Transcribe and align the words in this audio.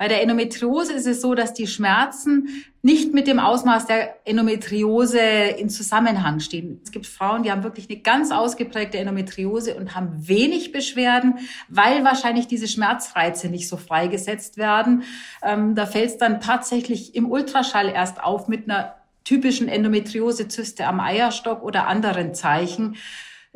Bei 0.00 0.08
der 0.08 0.22
Endometriose 0.22 0.94
ist 0.94 1.06
es 1.06 1.20
so, 1.20 1.34
dass 1.34 1.52
die 1.52 1.66
Schmerzen 1.66 2.48
nicht 2.80 3.12
mit 3.12 3.26
dem 3.26 3.38
Ausmaß 3.38 3.84
der 3.84 4.26
Endometriose 4.26 5.20
in 5.20 5.68
Zusammenhang 5.68 6.40
stehen. 6.40 6.80
Es 6.82 6.90
gibt 6.90 7.06
Frauen, 7.06 7.42
die 7.42 7.52
haben 7.52 7.64
wirklich 7.64 7.90
eine 7.90 7.98
ganz 7.98 8.30
ausgeprägte 8.30 8.96
Endometriose 8.96 9.74
und 9.74 9.94
haben 9.94 10.26
wenig 10.26 10.72
Beschwerden, 10.72 11.40
weil 11.68 12.02
wahrscheinlich 12.02 12.46
diese 12.46 12.66
Schmerzreize 12.66 13.50
nicht 13.50 13.68
so 13.68 13.76
freigesetzt 13.76 14.56
werden. 14.56 15.02
Ähm, 15.42 15.74
da 15.74 15.84
fällt 15.84 16.08
es 16.12 16.16
dann 16.16 16.40
tatsächlich 16.40 17.14
im 17.14 17.30
Ultraschall 17.30 17.90
erst 17.90 18.24
auf 18.24 18.48
mit 18.48 18.70
einer 18.70 18.94
typischen 19.24 19.68
Endometriosezyste 19.68 20.86
am 20.86 20.98
Eierstock 20.98 21.62
oder 21.62 21.86
anderen 21.88 22.32
Zeichen. 22.32 22.96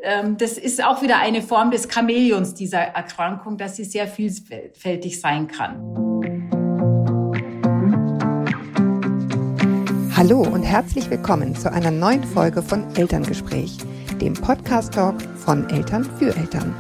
Ähm, 0.02 0.36
das 0.36 0.58
ist 0.58 0.84
auch 0.84 1.00
wieder 1.00 1.20
eine 1.20 1.40
Form 1.40 1.70
des 1.70 1.88
Chamäleons 1.90 2.52
dieser 2.52 2.80
Erkrankung, 2.80 3.56
dass 3.56 3.76
sie 3.76 3.84
sehr 3.84 4.06
vielfältig 4.06 5.22
sein 5.22 5.48
kann. 5.48 6.13
Hallo 10.16 10.42
und 10.42 10.62
herzlich 10.62 11.10
willkommen 11.10 11.56
zu 11.56 11.72
einer 11.72 11.90
neuen 11.90 12.22
Folge 12.22 12.62
von 12.62 12.84
Elterngespräch, 12.94 13.78
dem 14.20 14.34
Podcast-Talk 14.34 15.20
von 15.44 15.68
Eltern 15.70 16.04
für 16.04 16.36
Eltern. 16.36 16.72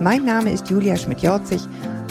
Mein 0.00 0.24
Name 0.24 0.50
ist 0.50 0.68
Julia 0.68 0.96
Schmidt-Jorzig. 0.96 1.62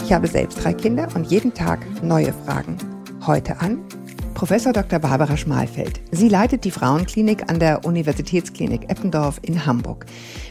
Ich 0.02 0.14
habe 0.14 0.28
selbst 0.28 0.64
drei 0.64 0.72
Kinder 0.72 1.08
und 1.14 1.30
jeden 1.30 1.52
Tag 1.52 1.84
neue 2.02 2.32
Fragen. 2.32 2.78
Heute 3.26 3.60
an 3.60 3.84
Professor 4.32 4.72
Dr. 4.72 4.98
Barbara 4.98 5.36
Schmalfeld. 5.36 6.00
Sie 6.10 6.30
leitet 6.30 6.64
die 6.64 6.70
Frauenklinik 6.70 7.50
an 7.50 7.58
der 7.58 7.84
Universitätsklinik 7.84 8.88
Eppendorf 8.88 9.40
in 9.42 9.66
Hamburg. 9.66 10.06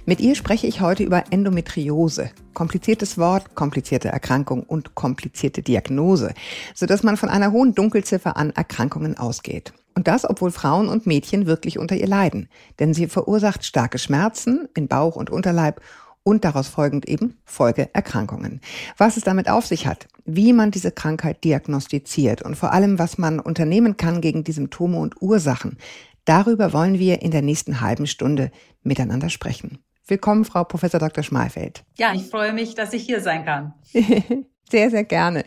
Mit 0.05 0.19
ihr 0.19 0.35
spreche 0.35 0.67
ich 0.67 0.81
heute 0.81 1.01
über 1.01 1.23
Endometriose. 1.31 2.29
Kompliziertes 2.53 3.17
Wort, 3.17 3.55
komplizierte 3.55 4.09
Erkrankung 4.09 4.61
und 4.61 4.93
komplizierte 4.93 5.63
Diagnose, 5.63 6.35
sodass 6.75 7.01
man 7.01 7.17
von 7.17 7.29
einer 7.29 7.51
hohen 7.51 7.73
Dunkelziffer 7.73 8.37
an 8.37 8.51
Erkrankungen 8.51 9.17
ausgeht. 9.17 9.73
Und 9.95 10.07
das, 10.07 10.29
obwohl 10.29 10.51
Frauen 10.51 10.87
und 10.87 11.05
Mädchen 11.05 11.45
wirklich 11.45 11.77
unter 11.77 11.95
ihr 11.95 12.07
leiden. 12.07 12.49
Denn 12.79 12.93
sie 12.93 13.07
verursacht 13.07 13.65
starke 13.65 13.97
Schmerzen 13.97 14.67
in 14.75 14.87
Bauch 14.87 15.15
und 15.15 15.29
Unterleib 15.29 15.81
und 16.23 16.45
daraus 16.45 16.67
folgend 16.67 17.07
eben 17.07 17.37
Folgeerkrankungen. 17.45 18.61
Was 18.97 19.17
es 19.17 19.23
damit 19.23 19.49
auf 19.49 19.65
sich 19.65 19.87
hat, 19.87 20.07
wie 20.25 20.53
man 20.53 20.71
diese 20.71 20.91
Krankheit 20.91 21.43
diagnostiziert 21.43 22.41
und 22.41 22.55
vor 22.55 22.71
allem, 22.73 22.99
was 22.99 23.17
man 23.17 23.39
unternehmen 23.39 23.97
kann 23.97 24.21
gegen 24.21 24.43
die 24.43 24.51
Symptome 24.51 24.99
und 24.99 25.21
Ursachen, 25.21 25.77
darüber 26.25 26.73
wollen 26.73 26.99
wir 26.99 27.21
in 27.21 27.31
der 27.31 27.41
nächsten 27.41 27.81
halben 27.81 28.07
Stunde 28.07 28.51
miteinander 28.83 29.29
sprechen. 29.29 29.79
Willkommen, 30.07 30.45
Frau 30.45 30.63
Professor 30.63 30.99
Dr. 30.99 31.23
Schmalfeld. 31.23 31.83
Ja, 31.97 32.13
ich 32.13 32.23
freue 32.23 32.53
mich, 32.53 32.75
dass 32.75 32.93
ich 32.93 33.03
hier 33.03 33.21
sein 33.21 33.45
kann. 33.45 33.73
sehr, 34.69 34.89
sehr 34.89 35.03
gerne. 35.03 35.43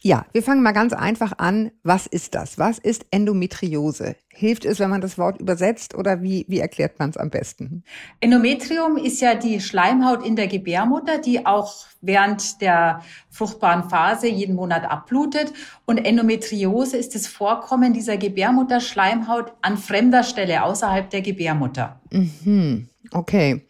Ja, 0.00 0.26
wir 0.32 0.44
fangen 0.44 0.62
mal 0.62 0.72
ganz 0.72 0.92
einfach 0.92 1.32
an. 1.38 1.72
Was 1.82 2.06
ist 2.06 2.36
das? 2.36 2.56
Was 2.56 2.78
ist 2.78 3.06
Endometriose? 3.10 4.14
Hilft 4.28 4.64
es, 4.64 4.78
wenn 4.78 4.90
man 4.90 5.00
das 5.00 5.18
Wort 5.18 5.40
übersetzt 5.40 5.96
oder 5.96 6.22
wie, 6.22 6.44
wie 6.48 6.60
erklärt 6.60 7.00
man 7.00 7.10
es 7.10 7.16
am 7.16 7.30
besten? 7.30 7.82
Endometrium 8.20 8.96
ist 8.96 9.20
ja 9.20 9.34
die 9.34 9.60
Schleimhaut 9.60 10.24
in 10.24 10.36
der 10.36 10.46
Gebärmutter, 10.46 11.18
die 11.18 11.44
auch 11.44 11.74
während 12.00 12.60
der 12.60 13.02
fruchtbaren 13.28 13.90
Phase 13.90 14.28
jeden 14.28 14.54
Monat 14.54 14.88
abblutet. 14.88 15.52
Und 15.84 15.98
Endometriose 15.98 16.96
ist 16.96 17.16
das 17.16 17.26
Vorkommen 17.26 17.92
dieser 17.92 18.18
Gebärmutterschleimhaut 18.18 19.52
an 19.62 19.76
fremder 19.76 20.22
Stelle 20.22 20.62
außerhalb 20.62 21.10
der 21.10 21.22
Gebärmutter. 21.22 22.00
Mhm. 22.12 22.88
Okay. 23.10 23.66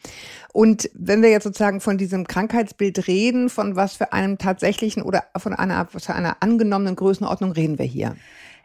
Und 0.58 0.90
wenn 0.92 1.22
wir 1.22 1.30
jetzt 1.30 1.44
sozusagen 1.44 1.80
von 1.80 1.98
diesem 1.98 2.26
Krankheitsbild 2.26 3.06
reden, 3.06 3.48
von 3.48 3.76
was 3.76 3.94
für 3.94 4.12
einem 4.12 4.38
tatsächlichen 4.38 5.04
oder 5.04 5.22
von 5.36 5.54
einer, 5.54 5.86
von 5.86 6.00
einer 6.12 6.38
angenommenen 6.40 6.96
Größenordnung 6.96 7.52
reden 7.52 7.78
wir 7.78 7.84
hier? 7.84 8.16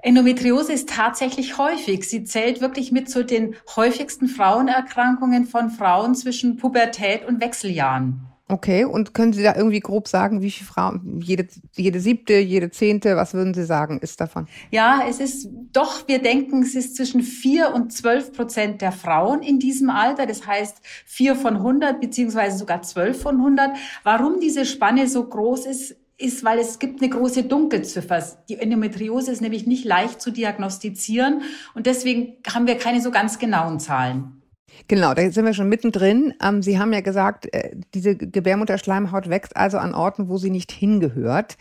Endometriose 0.02 0.74
ist 0.74 0.90
tatsächlich 0.90 1.60
häufig. 1.60 2.10
Sie 2.10 2.24
zählt 2.24 2.62
wirklich 2.62 2.92
mit 2.92 3.12
zu 3.12 3.24
den 3.24 3.56
häufigsten 3.76 4.28
Frauenerkrankungen 4.28 5.46
von 5.46 5.70
Frauen 5.70 6.16
zwischen 6.16 6.58
Pubertät 6.58 7.28
und 7.28 7.40
Wechseljahren. 7.40 8.26
Okay, 8.54 8.86
und 8.86 9.16
können 9.16 9.34
Sie 9.34 9.42
da 9.42 9.56
irgendwie 9.56 9.80
grob 9.80 10.08
sagen, 10.08 10.44
wie 10.44 10.52
viele 10.52 10.68
Frauen, 10.68 11.20
jede, 11.24 11.48
jede 11.76 12.00
siebte, 12.00 12.36
jede 12.36 12.70
zehnte, 12.70 13.16
was 13.16 13.34
würden 13.34 13.56
Sie 13.56 13.66
sagen, 13.66 13.98
ist 13.98 14.22
davon? 14.22 14.48
Ja, 14.70 15.02
es 15.10 15.20
ist 15.20 15.50
doch, 15.72 16.08
wir 16.08 16.22
denken, 16.22 16.62
es 16.62 16.76
ist 16.76 16.96
zwischen 16.96 17.24
vier 17.24 17.74
und 17.74 17.92
zwölf 17.92 18.32
Prozent 18.32 18.84
der 18.84 18.92
Frauen 18.92 19.42
in 19.42 19.58
diesem 19.58 19.90
Alter. 19.90 20.28
Das 20.28 20.46
heißt 20.46 20.82
vier 21.04 21.36
von 21.36 21.56
100 21.56 22.00
beziehungsweise 22.00 22.60
sogar 22.60 22.84
zwölf 22.84 23.24
von 23.24 23.38
100. 23.38 23.72
Warum 24.04 24.40
diese 24.40 24.68
Spanne 24.68 25.08
so 25.08 25.28
groß 25.28 25.66
ist, 25.66 25.96
ist, 26.20 26.44
weil 26.44 26.60
es 26.60 26.78
gibt 26.78 27.02
eine 27.02 27.10
große 27.10 27.46
Dunkelziffer. 27.46 28.24
Die 28.50 28.60
Endometriose 28.60 29.32
ist 29.32 29.42
nämlich 29.42 29.66
nicht 29.66 29.84
leicht 29.84 30.22
zu 30.22 30.30
diagnostizieren 30.30 31.42
und 31.74 31.88
deswegen 31.88 32.36
haben 32.48 32.68
wir 32.68 32.78
keine 32.78 33.02
so 33.02 33.10
ganz 33.10 33.40
genauen 33.40 33.80
Zahlen. 33.80 34.43
Genau, 34.88 35.14
da 35.14 35.30
sind 35.32 35.46
wir 35.46 35.54
schon 35.54 35.70
mittendrin. 35.70 36.34
Ähm, 36.42 36.62
sie 36.62 36.80
haben 36.80 36.94
ja 36.94 37.02
gesagt, 37.02 37.54
äh, 37.54 37.76
diese 37.94 38.16
Gebärmutterschleimhaut 38.16 39.30
wächst 39.30 39.56
also 39.56 39.78
an 39.78 39.94
Orten, 39.94 40.30
wo 40.30 40.38
sie 40.38 40.50
nicht 40.50 40.72
hingehört. 40.72 41.58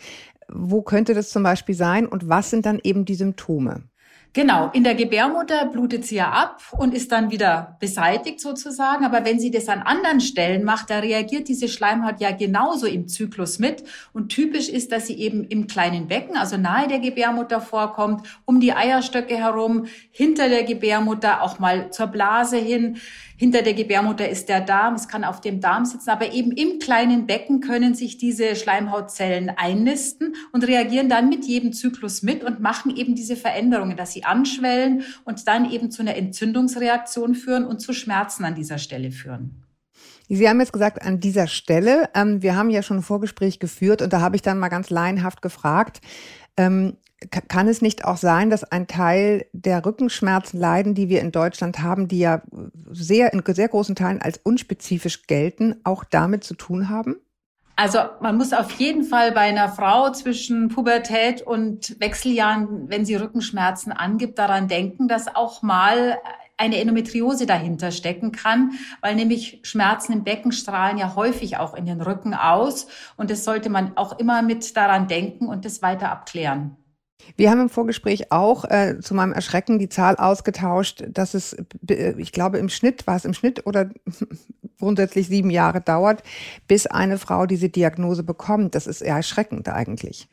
Wo 0.49 0.81
könnte 0.81 1.13
das 1.13 1.29
zum 1.29 1.43
Beispiel 1.43 1.75
sein 1.75 2.05
und 2.05 2.27
was 2.29 2.49
sind 2.49 2.65
dann 2.65 2.79
eben 2.83 3.05
die 3.05 3.15
Symptome? 3.15 3.83
Genau, 4.35 4.71
in 4.73 4.83
der 4.83 4.95
Gebärmutter 4.95 5.67
blutet 5.67 6.07
sie 6.07 6.15
ja 6.15 6.31
ab 6.31 6.59
und 6.75 6.95
ist 6.95 7.11
dann 7.11 7.29
wieder 7.29 7.77
beseitigt 7.79 8.39
sozusagen. 8.39 9.05
Aber 9.05 9.25
wenn 9.25 9.39
sie 9.39 9.51
das 9.51 9.69
an 9.69 9.83
anderen 9.83 10.21
Stellen 10.21 10.63
macht, 10.63 10.89
da 10.89 10.99
reagiert 10.99 11.47
diese 11.47 11.67
Schleimhaut 11.67 12.19
ja 12.19 12.31
genauso 12.31 12.87
im 12.87 13.07
Zyklus 13.07 13.59
mit. 13.59 13.83
Und 14.11 14.29
typisch 14.29 14.69
ist, 14.69 14.91
dass 14.91 15.05
sie 15.05 15.19
eben 15.19 15.43
im 15.43 15.67
kleinen 15.67 16.07
Becken, 16.07 16.35
also 16.35 16.57
nahe 16.57 16.87
der 16.87 16.97
Gebärmutter 16.97 17.61
vorkommt, 17.61 18.25
um 18.45 18.59
die 18.59 18.73
Eierstöcke 18.73 19.37
herum, 19.37 19.85
hinter 20.09 20.49
der 20.49 20.63
Gebärmutter, 20.63 21.43
auch 21.43 21.59
mal 21.59 21.91
zur 21.91 22.07
Blase 22.07 22.57
hin. 22.57 22.97
Hinter 23.37 23.61
der 23.61 23.73
Gebärmutter 23.73 24.29
ist 24.29 24.47
der 24.47 24.61
Darm, 24.61 24.93
es 24.93 25.07
kann 25.07 25.23
auf 25.23 25.41
dem 25.41 25.59
Darm 25.59 25.85
sitzen, 25.85 26.09
aber 26.09 26.31
eben 26.31 26.51
im 26.51 26.79
kleinen 26.79 27.27
Becken 27.27 27.59
können 27.59 27.93
sich 27.93 28.17
diese 28.17 28.55
Schleimhautzellen 28.55 29.49
einnisten 29.49 30.35
und 30.53 30.65
reagieren 30.65 31.09
dann 31.09 31.29
mit 31.29 31.43
jedem 31.45 31.73
Zyklus 31.73 32.23
mit 32.23 32.43
und 32.43 32.61
machen 32.61 32.95
eben 32.95 33.15
diese 33.15 33.35
Veränderungen, 33.35 33.97
dass 33.97 34.13
sie 34.13 34.22
anschwellen 34.25 35.03
und 35.25 35.47
dann 35.47 35.69
eben 35.69 35.91
zu 35.91 36.01
einer 36.01 36.15
Entzündungsreaktion 36.15 37.35
führen 37.35 37.65
und 37.65 37.79
zu 37.79 37.93
Schmerzen 37.93 38.45
an 38.45 38.55
dieser 38.55 38.77
Stelle 38.77 39.11
führen. 39.11 39.63
Sie 40.29 40.47
haben 40.47 40.59
jetzt 40.59 40.73
gesagt, 40.73 41.01
an 41.01 41.19
dieser 41.19 41.47
Stelle, 41.47 42.09
ähm, 42.15 42.41
wir 42.41 42.55
haben 42.55 42.69
ja 42.69 42.81
schon 42.81 42.97
ein 42.97 43.03
Vorgespräch 43.03 43.59
geführt 43.59 44.01
und 44.01 44.13
da 44.13 44.21
habe 44.21 44.35
ich 44.35 44.41
dann 44.41 44.57
mal 44.57 44.69
ganz 44.69 44.89
laienhaft 44.89 45.41
gefragt, 45.41 46.01
ähm, 46.57 46.97
kann 47.29 47.67
es 47.67 47.81
nicht 47.81 48.05
auch 48.05 48.17
sein, 48.17 48.49
dass 48.49 48.63
ein 48.63 48.87
Teil 48.87 49.45
der 49.53 49.85
Rückenschmerzen 49.85 50.59
leiden, 50.59 50.93
die 50.93 51.09
wir 51.09 51.21
in 51.21 51.31
Deutschland 51.31 51.79
haben, 51.79 52.07
die 52.07 52.19
ja 52.19 52.41
sehr 52.91 53.33
in 53.33 53.41
sehr 53.45 53.67
großen 53.67 53.95
Teilen 53.95 54.21
als 54.21 54.39
unspezifisch 54.43 55.23
gelten, 55.23 55.75
auch 55.83 56.03
damit 56.03 56.43
zu 56.43 56.55
tun 56.55 56.89
haben? 56.89 57.15
Also 57.75 57.99
man 58.19 58.37
muss 58.37 58.53
auf 58.53 58.71
jeden 58.73 59.03
Fall 59.03 59.31
bei 59.31 59.41
einer 59.41 59.69
Frau 59.69 60.11
zwischen 60.11 60.69
Pubertät 60.69 61.41
und 61.41 61.99
Wechseljahren, 61.99 62.89
wenn 62.89 63.03
sie 63.03 63.15
Rückenschmerzen 63.15 63.91
angibt, 63.91 64.37
daran 64.37 64.67
denken, 64.67 65.07
dass 65.07 65.35
auch 65.35 65.63
mal 65.63 66.19
eine 66.55 66.77
Endometriose 66.77 67.47
dahinter 67.47 67.91
stecken 67.91 68.31
kann, 68.31 68.73
weil 69.01 69.15
nämlich 69.15 69.59
Schmerzen 69.63 70.13
im 70.13 70.23
Becken 70.23 70.51
strahlen 70.51 70.99
ja 70.99 71.15
häufig 71.15 71.57
auch 71.57 71.73
in 71.73 71.85
den 71.85 72.01
Rücken 72.01 72.35
aus 72.35 72.87
und 73.17 73.31
das 73.31 73.43
sollte 73.43 73.69
man 73.69 73.97
auch 73.97 74.19
immer 74.19 74.43
mit 74.43 74.77
daran 74.77 75.07
denken 75.07 75.47
und 75.47 75.65
das 75.65 75.81
weiter 75.81 76.11
abklären. 76.11 76.77
Wir 77.35 77.49
haben 77.49 77.61
im 77.61 77.69
Vorgespräch 77.69 78.31
auch 78.31 78.65
äh, 78.65 78.99
zu 79.01 79.13
meinem 79.15 79.33
Erschrecken 79.33 79.79
die 79.79 79.89
Zahl 79.89 80.15
ausgetauscht, 80.15 81.03
dass 81.09 81.33
es, 81.33 81.55
ich 82.17 82.31
glaube, 82.31 82.57
im 82.57 82.69
Schnitt, 82.69 83.07
war 83.07 83.15
es 83.15 83.25
im 83.25 83.33
Schnitt 83.33 83.65
oder 83.65 83.89
grundsätzlich 84.79 85.27
sieben 85.27 85.49
Jahre 85.49 85.81
dauert, 85.81 86.23
bis 86.67 86.87
eine 86.87 87.17
Frau 87.17 87.45
diese 87.45 87.69
Diagnose 87.69 88.23
bekommt. 88.23 88.75
Das 88.75 88.87
ist 88.87 89.01
eher 89.01 89.15
erschreckend 89.15 89.69
eigentlich. 89.69 90.27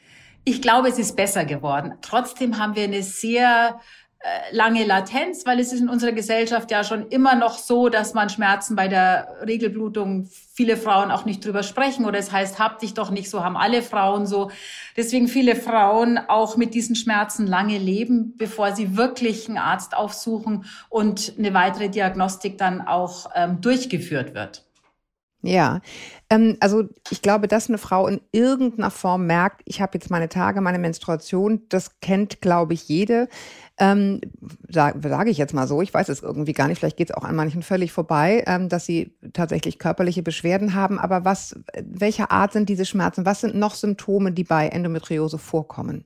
Ich 0.44 0.62
glaube, 0.62 0.88
es 0.88 0.98
ist 0.98 1.16
besser 1.16 1.44
geworden. 1.44 1.94
Trotzdem 2.00 2.58
haben 2.58 2.74
wir 2.74 2.84
eine 2.84 3.02
sehr 3.02 3.78
lange 4.50 4.84
Latenz, 4.84 5.46
weil 5.46 5.60
es 5.60 5.72
ist 5.72 5.80
in 5.80 5.88
unserer 5.88 6.12
Gesellschaft 6.12 6.70
ja 6.70 6.84
schon 6.84 7.08
immer 7.08 7.36
noch 7.36 7.56
so, 7.56 7.88
dass 7.88 8.12
man 8.12 8.28
Schmerzen 8.28 8.76
bei 8.76 8.86
der 8.86 9.36
Regelblutung 9.46 10.28
viele 10.52 10.76
Frauen 10.76 11.10
auch 11.10 11.24
nicht 11.24 11.42
drüber 11.44 11.62
sprechen 11.62 12.04
oder 12.04 12.18
es 12.18 12.30
heißt, 12.30 12.58
hab 12.58 12.80
dich 12.80 12.92
doch 12.92 13.10
nicht 13.10 13.30
so, 13.30 13.42
haben 13.42 13.56
alle 13.56 13.80
Frauen 13.80 14.26
so. 14.26 14.50
Deswegen 14.96 15.26
viele 15.26 15.56
Frauen 15.56 16.18
auch 16.18 16.58
mit 16.58 16.74
diesen 16.74 16.96
Schmerzen 16.96 17.46
lange 17.46 17.78
leben, 17.78 18.34
bevor 18.36 18.74
sie 18.76 18.96
wirklich 18.96 19.48
einen 19.48 19.56
Arzt 19.56 19.96
aufsuchen 19.96 20.66
und 20.90 21.34
eine 21.38 21.54
weitere 21.54 21.88
Diagnostik 21.88 22.58
dann 22.58 22.82
auch 22.82 23.30
ähm, 23.34 23.62
durchgeführt 23.62 24.34
wird. 24.34 24.64
Ja, 25.42 25.80
ähm, 26.28 26.58
also 26.60 26.84
ich 27.10 27.22
glaube, 27.22 27.48
dass 27.48 27.68
eine 27.68 27.78
Frau 27.78 28.06
in 28.06 28.20
irgendeiner 28.30 28.90
Form 28.90 29.26
merkt, 29.26 29.62
ich 29.64 29.80
habe 29.80 29.92
jetzt 29.94 30.10
meine 30.10 30.28
Tage, 30.28 30.60
meine 30.60 30.78
Menstruation, 30.78 31.62
das 31.70 32.00
kennt, 32.00 32.42
glaube 32.42 32.74
ich, 32.74 32.88
jede. 32.88 33.28
Ähm, 33.78 34.20
Sage 34.68 35.00
sag 35.08 35.28
ich 35.28 35.38
jetzt 35.38 35.54
mal 35.54 35.66
so, 35.66 35.80
ich 35.80 35.94
weiß 35.94 36.10
es 36.10 36.22
irgendwie 36.22 36.52
gar 36.52 36.68
nicht, 36.68 36.78
vielleicht 36.78 36.98
geht 36.98 37.08
es 37.10 37.16
auch 37.16 37.24
an 37.24 37.36
manchen 37.36 37.62
völlig 37.62 37.90
vorbei, 37.90 38.44
ähm, 38.46 38.68
dass 38.68 38.84
sie 38.84 39.14
tatsächlich 39.32 39.78
körperliche 39.78 40.22
Beschwerden 40.22 40.74
haben. 40.74 40.98
Aber 40.98 41.24
was, 41.24 41.58
welcher 41.82 42.30
Art 42.30 42.52
sind 42.52 42.68
diese 42.68 42.84
Schmerzen? 42.84 43.24
Was 43.24 43.40
sind 43.40 43.54
noch 43.54 43.74
Symptome, 43.74 44.32
die 44.32 44.44
bei 44.44 44.68
Endometriose 44.68 45.38
vorkommen? 45.38 46.04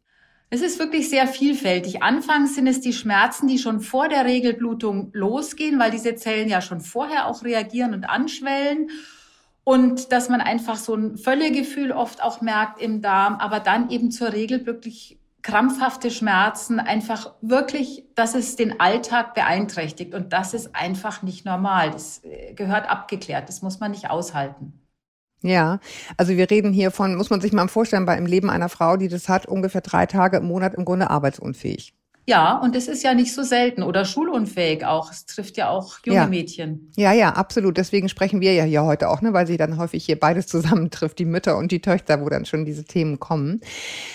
Es 0.50 0.62
ist 0.62 0.78
wirklich 0.78 1.10
sehr 1.10 1.26
vielfältig. 1.26 2.04
Anfangs 2.04 2.54
sind 2.54 2.69
es 2.69 2.81
die 2.81 2.92
Schmerzen, 2.92 3.48
die 3.48 3.58
schon 3.58 3.81
vor 3.81 4.08
der 4.08 4.25
Regelblutung 4.25 5.10
losgehen, 5.12 5.81
weil 5.81 5.90
diese 5.90 6.14
Zellen 6.14 6.48
ja 6.48 6.60
schon 6.60 6.81
vorher 6.81 7.26
auch 7.26 7.42
reagieren 7.42 7.92
und 7.92 8.04
anschwellen. 8.04 8.88
Und 9.64 10.12
dass 10.12 10.28
man 10.28 10.43
einfach 10.43 10.76
so 10.76 10.94
ein 10.94 11.16
Völlegefühl 11.16 11.90
oft 11.90 12.22
auch 12.22 12.43
merkt 12.43 12.81
im 12.81 13.00
Darm, 13.00 13.37
aber 13.37 13.61
dann 13.61 13.90
eben 13.90 14.11
zur 14.11 14.32
Regel 14.32 14.66
wirklich 14.66 15.19
krampfhafte 15.44 16.11
Schmerzen, 16.11 16.81
einfach 16.81 17.34
wirklich, 17.40 18.05
dass 18.14 18.34
es 18.34 18.56
den 18.56 18.81
Alltag 18.81 19.34
beeinträchtigt. 19.34 20.14
Und 20.14 20.32
das 20.32 20.55
ist 20.55 20.75
einfach 20.75 21.22
nicht 21.22 21.44
normal. 21.44 21.90
Das 21.90 22.22
äh, 22.25 22.55
gehört 22.55 22.90
abgeklärt. 22.90 23.49
Das 23.49 23.62
muss 23.62 23.78
man 23.78 23.90
nicht 23.90 24.11
aushalten. 24.11 24.72
Ja, 25.43 25.78
also 26.17 26.37
wir 26.37 26.50
reden 26.50 26.72
hier 26.72 26.90
von, 26.90 27.17
muss 27.17 27.28
man 27.28 27.43
sich 27.43 27.52
mal 27.52 27.69
vorstellen, 27.69 28.06
bei 28.06 28.17
im 28.17 28.25
Leben 28.25 28.49
einer 28.49 28.70
Frau, 28.70 28.96
die 28.96 29.08
das 29.08 29.28
hat, 29.28 29.44
ungefähr 29.44 29.82
drei 29.82 30.06
Tage 30.06 30.38
im 30.38 30.46
Monat 30.46 30.75
im 30.75 30.87
Grunde 30.87 31.10
arbeitsunfähig. 31.10 31.94
Ja, 32.26 32.56
und 32.59 32.75
das 32.75 32.88
ist 32.88 33.03
ja 33.03 33.12
nicht 33.12 33.35
so 33.35 33.43
selten 33.43 33.82
oder 33.82 34.06
schulunfähig 34.06 34.87
auch. 34.87 35.11
Es 35.11 35.26
trifft 35.26 35.59
ja 35.59 35.69
auch 35.69 35.99
junge 36.06 36.21
ja. 36.21 36.26
Mädchen. 36.26 36.91
Ja, 36.97 37.12
ja, 37.12 37.31
absolut. 37.31 37.76
Deswegen 37.76 38.09
sprechen 38.09 38.41
wir 38.41 38.55
ja 38.55 38.65
hier 38.65 38.82
heute 38.85 39.11
auch, 39.11 39.21
ne, 39.21 39.35
weil 39.35 39.47
sie 39.47 39.59
dann 39.59 39.76
häufig 39.76 40.06
hier 40.06 40.19
beides 40.19 40.47
zusammentrifft, 40.47 41.19
die 41.19 41.26
Mütter 41.26 41.59
und 41.59 41.71
die 41.71 41.81
Töchter, 41.81 42.23
wo 42.23 42.29
dann 42.31 42.47
schon 42.47 42.65
diese 42.65 42.85
Themen 42.85 43.21
kommen. 43.21 43.61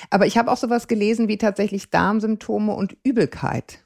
Aber 0.10 0.26
ich 0.26 0.38
habe 0.38 0.52
auch 0.52 0.58
sowas 0.58 0.88
gelesen 0.88 1.28
wie 1.28 1.38
tatsächlich 1.38 1.92
Darmsymptome 1.92 2.74
und 2.74 2.98
Übelkeit. 3.04 3.80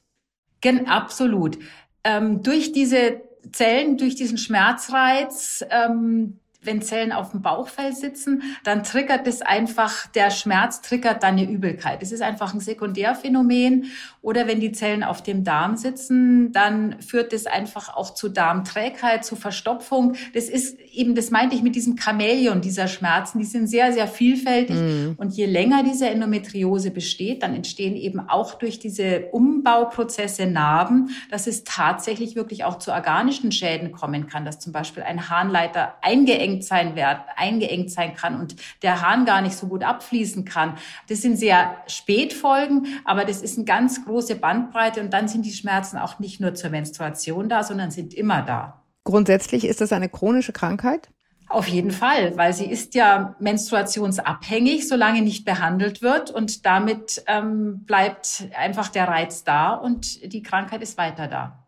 Gen 0.61 0.87
absolut. 0.87 1.59
Ähm, 2.05 2.43
durch 2.43 2.71
diese 2.71 3.21
Zellen, 3.51 3.97
durch 3.97 4.15
diesen 4.15 4.37
Schmerzreiz, 4.37 5.65
ähm, 5.69 6.39
wenn 6.65 6.81
Zellen 6.81 7.11
auf 7.11 7.31
dem 7.31 7.41
Bauchfell 7.41 7.93
sitzen, 7.93 8.43
dann 8.63 8.83
triggert 8.83 9.27
es 9.27 9.41
einfach, 9.41 10.07
der 10.07 10.31
Schmerz 10.31 10.81
triggert 10.81 11.23
dann 11.23 11.37
eine 11.37 11.49
Übelkeit. 11.49 12.01
Es 12.01 12.11
ist 12.11 12.21
einfach 12.21 12.53
ein 12.53 12.59
Sekundärphänomen. 12.59 13.85
Oder 14.21 14.47
wenn 14.47 14.59
die 14.59 14.71
Zellen 14.71 15.03
auf 15.03 15.21
dem 15.21 15.43
Darm 15.43 15.75
sitzen, 15.75 16.51
dann 16.53 17.01
führt 17.01 17.33
es 17.33 17.45
einfach 17.45 17.95
auch 17.95 18.13
zu 18.13 18.29
Darmträgheit, 18.29 19.25
zu 19.25 19.35
Verstopfung. 19.35 20.15
Das 20.33 20.45
ist 20.45 20.79
eben, 20.79 21.15
das 21.15 21.29
meinte 21.29 21.55
ich 21.55 21.61
mit 21.61 21.75
diesem 21.75 21.97
Chamäleon 21.97 22.61
dieser 22.61 22.87
Schmerzen. 22.87 23.39
Die 23.39 23.45
sind 23.45 23.67
sehr, 23.67 23.91
sehr 23.91 24.07
vielfältig. 24.07 24.77
Mhm. 24.77 25.15
Und 25.17 25.33
je 25.33 25.45
länger 25.45 25.83
diese 25.83 26.09
Endometriose 26.09 26.91
besteht, 26.91 27.43
dann 27.43 27.53
entstehen 27.53 27.95
eben 27.95 28.19
auch 28.21 28.53
durch 28.55 28.79
diese 28.79 29.25
Umbauprozesse 29.31 30.45
Narben, 30.45 31.09
dass 31.29 31.47
es 31.47 31.63
tatsächlich 31.63 32.35
wirklich 32.35 32.63
auch 32.63 32.79
zu 32.79 32.91
organischen 32.91 33.51
Schäden 33.51 33.91
kommen 33.91 34.27
kann, 34.27 34.45
dass 34.45 34.59
zum 34.59 34.71
Beispiel 34.71 35.03
ein 35.03 35.29
Harnleiter 35.29 35.95
eingeengt 36.01 36.52
eingeengt 36.53 36.63
sein 36.63 36.95
wird, 36.95 37.17
eingeengt 37.35 37.91
sein 37.91 38.15
kann 38.15 38.39
und 38.39 38.55
der 38.81 39.01
Hahn 39.01 39.25
gar 39.25 39.41
nicht 39.41 39.55
so 39.55 39.67
gut 39.67 39.83
abfließen 39.83 40.45
kann. 40.45 40.77
Das 41.09 41.21
sind 41.21 41.37
sehr 41.37 41.77
Spätfolgen, 41.87 42.87
aber 43.05 43.25
das 43.25 43.41
ist 43.41 43.57
eine 43.57 43.65
ganz 43.65 44.05
große 44.05 44.35
Bandbreite 44.35 45.01
und 45.01 45.11
dann 45.13 45.27
sind 45.27 45.45
die 45.45 45.53
Schmerzen 45.53 45.97
auch 45.97 46.19
nicht 46.19 46.39
nur 46.39 46.53
zur 46.53 46.69
Menstruation 46.69 47.49
da, 47.49 47.63
sondern 47.63 47.91
sind 47.91 48.13
immer 48.13 48.41
da. 48.41 48.81
Grundsätzlich 49.03 49.65
ist 49.65 49.81
das 49.81 49.91
eine 49.91 50.09
chronische 50.09 50.53
Krankheit? 50.53 51.09
Auf 51.49 51.67
jeden 51.67 51.91
Fall, 51.91 52.35
weil 52.37 52.53
sie 52.53 52.65
ist 52.65 52.95
ja 52.95 53.35
menstruationsabhängig, 53.39 54.87
solange 54.87 55.21
nicht 55.21 55.45
behandelt 55.45 56.01
wird 56.01 56.31
und 56.31 56.65
damit 56.65 57.23
ähm, 57.27 57.83
bleibt 57.85 58.47
einfach 58.57 58.87
der 58.87 59.07
Reiz 59.07 59.43
da 59.43 59.73
und 59.73 60.33
die 60.33 60.41
Krankheit 60.41 60.81
ist 60.81 60.97
weiter 60.97 61.27
da. 61.27 61.62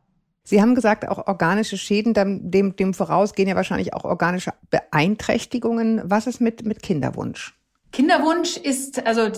Sie 0.47 0.61
haben 0.61 0.75
gesagt, 0.75 1.07
auch 1.07 1.27
organische 1.27 1.75
Schäden, 1.75 2.13
dem, 2.13 2.75
dem 2.75 2.93
vorausgehen 2.93 3.49
ja 3.49 3.55
wahrscheinlich 3.55 3.95
auch 3.95 4.05
organische 4.05 4.53
Beeinträchtigungen. 4.69 6.01
Was 6.05 6.27
ist 6.27 6.39
mit, 6.39 6.63
mit 6.65 6.83
Kinderwunsch? 6.83 7.55
Kinderwunsch 7.91 8.55
ist, 8.55 9.05
also 9.07 9.31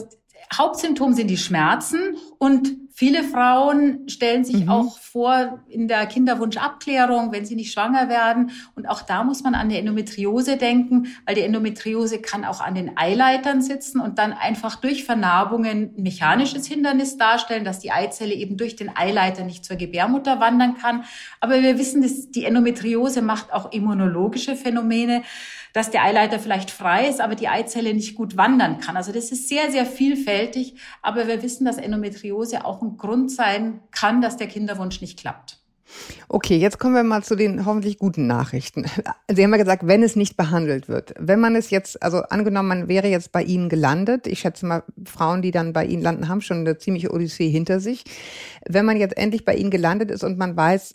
Hauptsymptom 0.54 1.14
sind 1.14 1.28
die 1.30 1.38
Schmerzen 1.38 2.16
und 2.38 2.78
viele 2.94 3.24
Frauen 3.24 4.08
stellen 4.10 4.46
sich 4.46 4.64
mhm. 4.64 4.70
auch 4.70 4.98
vor 4.98 5.60
in 5.68 5.88
der 5.88 6.06
Kinderwunschabklärung, 6.06 7.32
wenn 7.32 7.46
sie 7.46 7.56
nicht 7.56 7.72
schwanger 7.72 8.10
werden. 8.10 8.52
Und 8.74 8.88
auch 8.88 9.02
da 9.02 9.24
muss 9.24 9.44
man 9.44 9.56
an 9.56 9.70
die 9.70 9.78
Endometriose 9.78 10.58
denken, 10.58 11.08
weil 11.26 11.36
die 11.36 11.42
Endometriose 11.42 12.20
kann 12.20 12.46
auch 12.46 12.62
an 12.62 12.76
den 12.76 12.98
Eileitern 12.98 13.62
sitzen 13.62 14.00
und 14.00 14.18
dann 14.18 14.34
einfach 14.34 14.78
durch 14.78 15.04
Vernarbungen 15.04 15.94
ein 15.98 16.02
mechanisches 16.02 16.66
Hindernis 16.66 17.18
darstellen, 17.18 17.66
dass 17.66 17.80
die 17.80 17.92
Eizelle 17.92 18.34
eben 18.34 18.58
durch 18.58 18.76
den 18.76 18.96
Eileiter 18.96 19.44
nicht 19.44 19.66
zur 19.66 19.76
Gebärmutter 19.76 20.40
wandern 20.40 20.76
kann. 20.78 21.04
Aber 21.40 21.62
wir 21.62 21.78
wissen, 21.78 22.02
dass 22.02 22.32
die 22.32 22.46
Endometriose 22.46 23.22
macht 23.22 23.54
auch 23.54 23.72
immunologische 23.72 24.56
Phänomene 24.56 25.24
dass 25.78 25.92
der 25.92 26.04
Eileiter 26.04 26.40
vielleicht 26.40 26.72
frei 26.72 27.08
ist, 27.08 27.22
aber 27.22 27.36
die 27.36 27.48
Eizelle 27.48 27.94
nicht 27.94 28.16
gut 28.16 28.36
wandern 28.36 28.80
kann. 28.80 28.98
Also 28.98 29.12
das 29.12 29.32
ist 29.32 29.48
sehr, 29.48 29.70
sehr 29.72 29.86
vielfältig. 29.86 30.74
Aber 31.04 31.28
wir 31.28 31.44
wissen, 31.44 31.66
dass 31.66 31.78
Endometriose 31.78 32.66
auch 32.66 32.82
ein 32.82 32.98
Grund 32.98 33.32
sein 33.32 33.82
kann, 33.92 34.20
dass 34.20 34.38
der 34.38 34.48
Kinderwunsch 34.48 35.02
nicht 35.02 35.20
klappt. 35.20 35.60
Okay, 36.30 36.58
jetzt 36.58 36.80
kommen 36.80 36.96
wir 36.96 37.04
mal 37.04 37.24
zu 37.24 37.36
den 37.36 37.66
hoffentlich 37.68 38.00
guten 38.00 38.26
Nachrichten. 38.26 38.86
Sie 39.32 39.44
haben 39.44 39.52
ja 39.52 39.58
gesagt, 39.58 39.86
wenn 39.86 40.02
es 40.02 40.16
nicht 40.16 40.36
behandelt 40.36 40.90
wird. 40.90 41.14
Wenn 41.20 41.40
man 41.40 41.56
es 41.56 41.70
jetzt, 41.70 42.02
also 42.02 42.24
angenommen, 42.24 42.70
man 42.70 42.88
wäre 42.88 43.08
jetzt 43.08 43.32
bei 43.32 43.44
Ihnen 43.44 43.70
gelandet, 43.70 44.26
ich 44.26 44.40
schätze 44.40 44.66
mal, 44.66 44.84
Frauen, 45.06 45.44
die 45.44 45.52
dann 45.52 45.74
bei 45.74 45.86
Ihnen 45.86 46.02
landen, 46.02 46.28
haben 46.28 46.42
schon 46.42 46.62
eine 46.62 46.80
ziemliche 46.80 47.12
Odyssee 47.12 47.52
hinter 47.52 47.80
sich. 47.80 48.04
Wenn 48.68 48.86
man 48.86 48.98
jetzt 48.98 49.16
endlich 49.16 49.46
bei 49.46 49.54
Ihnen 49.54 49.70
gelandet 49.70 50.10
ist 50.10 50.24
und 50.24 50.40
man 50.40 50.58
weiß, 50.58 50.94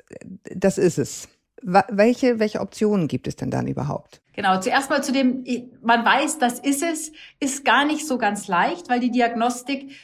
das 0.56 0.76
ist 0.76 0.98
es. 0.98 1.28
Welche, 1.62 2.40
welche 2.40 2.60
Optionen 2.60 3.06
gibt 3.06 3.28
es 3.28 3.36
denn 3.36 3.52
dann 3.52 3.68
überhaupt? 3.68 4.21
Genau, 4.34 4.58
zuerst 4.60 4.88
mal 4.88 5.04
zu 5.04 5.12
dem, 5.12 5.44
man 5.82 6.04
weiß, 6.04 6.38
das 6.38 6.58
ist 6.58 6.82
es, 6.82 7.12
ist 7.38 7.64
gar 7.64 7.84
nicht 7.84 8.06
so 8.06 8.16
ganz 8.16 8.48
leicht, 8.48 8.88
weil 8.88 9.00
die 9.00 9.10
Diagnostik 9.10 9.94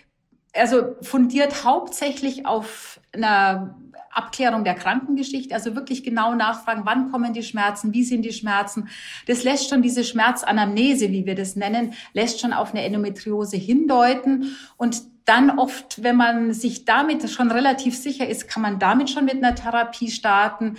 also 0.55 0.97
fundiert 1.03 1.65
hauptsächlich 1.65 2.47
auf 2.47 3.01
einer 3.13 3.77
Abklärung 4.11 4.65
der 4.65 4.75
Krankengeschichte, 4.75 5.55
also 5.55 5.75
wirklich 5.77 6.03
genau 6.03 6.35
nachfragen, 6.35 6.83
wann 6.85 7.13
kommen 7.13 7.33
die 7.33 7.43
Schmerzen, 7.43 7.93
wie 7.95 8.03
sind 8.03 8.23
die 8.23 8.33
Schmerzen. 8.33 8.89
Das 9.27 9.45
lässt 9.45 9.69
schon 9.69 9.83
diese 9.83 10.03
Schmerzanamnese, 10.03 11.11
wie 11.11 11.27
wir 11.27 11.35
das 11.35 11.57
nennen, 11.57 11.95
lässt 12.15 12.41
schon 12.41 12.53
auf 12.53 12.71
eine 12.71 12.85
Endometriose 12.85 13.57
hindeuten 13.57 14.57
und 14.77 15.03
dann 15.25 15.59
oft, 15.59 16.03
wenn 16.03 16.17
man 16.17 16.55
sich 16.55 16.87
damit 16.87 17.29
schon 17.31 17.51
relativ 17.51 17.95
sicher 17.97 18.27
ist, 18.27 18.49
kann 18.49 18.63
man 18.63 18.79
damit 18.79 19.11
schon 19.11 19.27
mit 19.27 19.35
einer 19.35 19.55
Therapie 19.55 20.11
starten. 20.11 20.79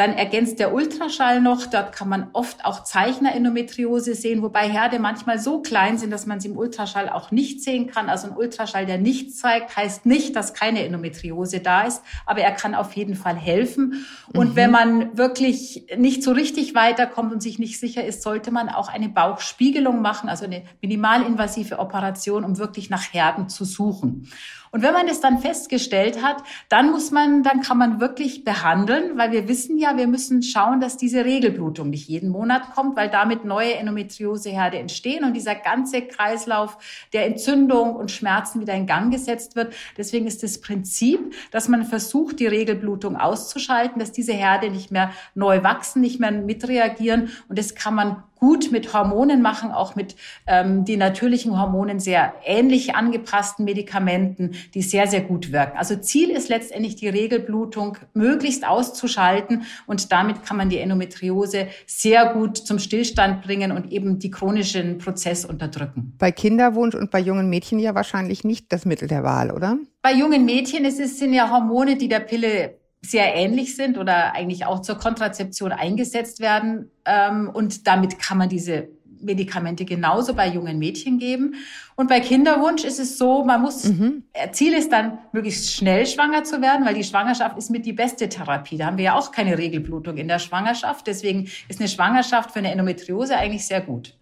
Dann 0.00 0.14
ergänzt 0.14 0.58
der 0.58 0.72
Ultraschall 0.72 1.42
noch. 1.42 1.66
Dort 1.66 1.92
kann 1.92 2.08
man 2.08 2.28
oft 2.32 2.64
auch 2.64 2.84
Zeichner-Endometriose 2.84 4.14
sehen, 4.14 4.40
wobei 4.40 4.66
Herde 4.66 4.98
manchmal 4.98 5.38
so 5.38 5.60
klein 5.60 5.98
sind, 5.98 6.10
dass 6.10 6.24
man 6.24 6.40
sie 6.40 6.48
im 6.48 6.56
Ultraschall 6.56 7.10
auch 7.10 7.32
nicht 7.32 7.62
sehen 7.62 7.86
kann. 7.86 8.08
Also 8.08 8.28
ein 8.28 8.34
Ultraschall, 8.34 8.86
der 8.86 8.96
nichts 8.96 9.36
zeigt, 9.36 9.76
heißt 9.76 10.06
nicht, 10.06 10.34
dass 10.34 10.54
keine 10.54 10.86
Endometriose 10.86 11.60
da 11.60 11.82
ist, 11.82 12.02
aber 12.24 12.40
er 12.40 12.52
kann 12.52 12.74
auf 12.74 12.94
jeden 12.94 13.14
Fall 13.14 13.36
helfen. 13.36 14.06
Und 14.32 14.52
mhm. 14.52 14.56
wenn 14.56 14.70
man 14.70 15.18
wirklich 15.18 15.84
nicht 15.98 16.22
so 16.22 16.32
richtig 16.32 16.74
weiterkommt 16.74 17.34
und 17.34 17.42
sich 17.42 17.58
nicht 17.58 17.78
sicher 17.78 18.02
ist, 18.02 18.22
sollte 18.22 18.50
man 18.50 18.70
auch 18.70 18.88
eine 18.88 19.10
Bauchspiegelung 19.10 20.00
machen, 20.00 20.30
also 20.30 20.46
eine 20.46 20.62
minimalinvasive 20.80 21.78
Operation, 21.78 22.44
um 22.44 22.56
wirklich 22.56 22.88
nach 22.88 23.12
Herden 23.12 23.50
zu 23.50 23.66
suchen. 23.66 24.30
Und 24.72 24.82
wenn 24.82 24.92
man 24.92 25.08
es 25.08 25.20
dann 25.20 25.40
festgestellt 25.40 26.22
hat, 26.22 26.44
dann 26.68 26.92
muss 26.92 27.10
man, 27.10 27.42
dann 27.42 27.60
kann 27.60 27.76
man 27.76 28.00
wirklich 28.00 28.44
behandeln, 28.44 29.18
weil 29.18 29.32
wir 29.32 29.48
wissen 29.48 29.78
ja, 29.78 29.96
wir 29.96 30.06
müssen 30.06 30.44
schauen, 30.44 30.80
dass 30.80 30.96
diese 30.96 31.24
Regelblutung 31.24 31.90
nicht 31.90 32.06
jeden 32.06 32.28
Monat 32.28 32.72
kommt, 32.74 32.96
weil 32.96 33.08
damit 33.08 33.44
neue 33.44 33.74
Endometrioseherde 33.74 34.78
entstehen 34.78 35.24
und 35.24 35.34
dieser 35.34 35.56
ganze 35.56 36.02
Kreislauf 36.02 36.78
der 37.12 37.26
Entzündung 37.26 37.96
und 37.96 38.12
Schmerzen 38.12 38.60
wieder 38.60 38.74
in 38.74 38.86
Gang 38.86 39.12
gesetzt 39.12 39.56
wird. 39.56 39.74
Deswegen 39.96 40.28
ist 40.28 40.44
das 40.44 40.60
Prinzip, 40.60 41.34
dass 41.50 41.68
man 41.68 41.84
versucht, 41.84 42.38
die 42.38 42.46
Regelblutung 42.46 43.16
auszuschalten, 43.16 43.98
dass 43.98 44.12
diese 44.12 44.32
Herde 44.32 44.70
nicht 44.70 44.92
mehr 44.92 45.10
neu 45.34 45.64
wachsen, 45.64 46.00
nicht 46.00 46.20
mehr 46.20 46.30
mitreagieren 46.30 47.30
und 47.48 47.58
das 47.58 47.74
kann 47.74 47.96
man 47.96 48.22
gut 48.40 48.72
mit 48.72 48.92
Hormonen 48.92 49.42
machen, 49.42 49.70
auch 49.70 49.94
mit 49.94 50.16
ähm, 50.46 50.84
die 50.84 50.96
natürlichen 50.96 51.60
Hormonen 51.60 52.00
sehr 52.00 52.34
ähnlich 52.44 52.94
angepassten 52.94 53.64
Medikamenten, 53.64 54.52
die 54.74 54.82
sehr, 54.82 55.06
sehr 55.06 55.20
gut 55.20 55.52
wirken. 55.52 55.76
Also 55.76 55.96
Ziel 55.96 56.30
ist 56.30 56.48
letztendlich 56.48 56.96
die 56.96 57.08
Regelblutung 57.08 57.98
möglichst 58.14 58.66
auszuschalten 58.66 59.62
und 59.86 60.10
damit 60.10 60.42
kann 60.44 60.56
man 60.56 60.70
die 60.70 60.78
Endometriose 60.78 61.68
sehr 61.86 62.32
gut 62.32 62.56
zum 62.56 62.78
Stillstand 62.78 63.42
bringen 63.42 63.72
und 63.72 63.92
eben 63.92 64.18
die 64.18 64.30
chronischen 64.30 64.98
Prozess 64.98 65.44
unterdrücken. 65.44 66.14
Bei 66.18 66.32
Kinderwunsch 66.32 66.94
und 66.94 67.10
bei 67.10 67.20
jungen 67.20 67.50
Mädchen 67.50 67.78
ja 67.78 67.94
wahrscheinlich 67.94 68.42
nicht 68.42 68.72
das 68.72 68.86
Mittel 68.86 69.06
der 69.06 69.22
Wahl, 69.22 69.50
oder? 69.50 69.76
Bei 70.02 70.14
jungen 70.14 70.46
Mädchen 70.46 70.86
ist 70.86 70.98
es 70.98 71.18
sind 71.18 71.34
ja 71.34 71.50
Hormone, 71.50 71.96
die 71.96 72.08
der 72.08 72.20
Pille 72.20 72.79
sehr 73.02 73.34
ähnlich 73.34 73.76
sind 73.76 73.98
oder 73.98 74.34
eigentlich 74.34 74.66
auch 74.66 74.80
zur 74.80 74.96
Kontrazeption 74.96 75.72
eingesetzt 75.72 76.40
werden. 76.40 76.90
Ähm, 77.04 77.50
und 77.52 77.86
damit 77.86 78.18
kann 78.18 78.38
man 78.38 78.48
diese 78.48 78.88
Medikamente 79.22 79.84
genauso 79.84 80.34
bei 80.34 80.48
jungen 80.48 80.78
Mädchen 80.78 81.18
geben. 81.18 81.54
Und 81.94 82.08
bei 82.08 82.20
Kinderwunsch 82.20 82.84
ist 82.84 82.98
es 82.98 83.18
so, 83.18 83.44
man 83.44 83.62
muss, 83.62 83.84
mhm. 83.84 84.24
Äh, 84.32 84.50
Ziel 84.52 84.74
ist 84.74 84.92
dann, 84.92 85.18
möglichst 85.32 85.72
schnell 85.72 86.06
schwanger 86.06 86.44
zu 86.44 86.60
werden, 86.62 86.86
weil 86.86 86.94
die 86.94 87.04
Schwangerschaft 87.04 87.58
ist 87.58 87.70
mit 87.70 87.86
die 87.86 87.92
beste 87.92 88.28
Therapie. 88.28 88.78
Da 88.78 88.86
haben 88.86 88.96
wir 88.96 89.04
ja 89.04 89.14
auch 89.14 89.32
keine 89.32 89.58
Regelblutung 89.58 90.16
in 90.16 90.28
der 90.28 90.38
Schwangerschaft. 90.38 91.06
Deswegen 91.06 91.48
ist 91.68 91.80
eine 91.80 91.88
Schwangerschaft 91.88 92.52
für 92.52 92.60
eine 92.60 92.70
Endometriose 92.70 93.36
eigentlich 93.36 93.66
sehr 93.66 93.80
gut. 93.80 94.14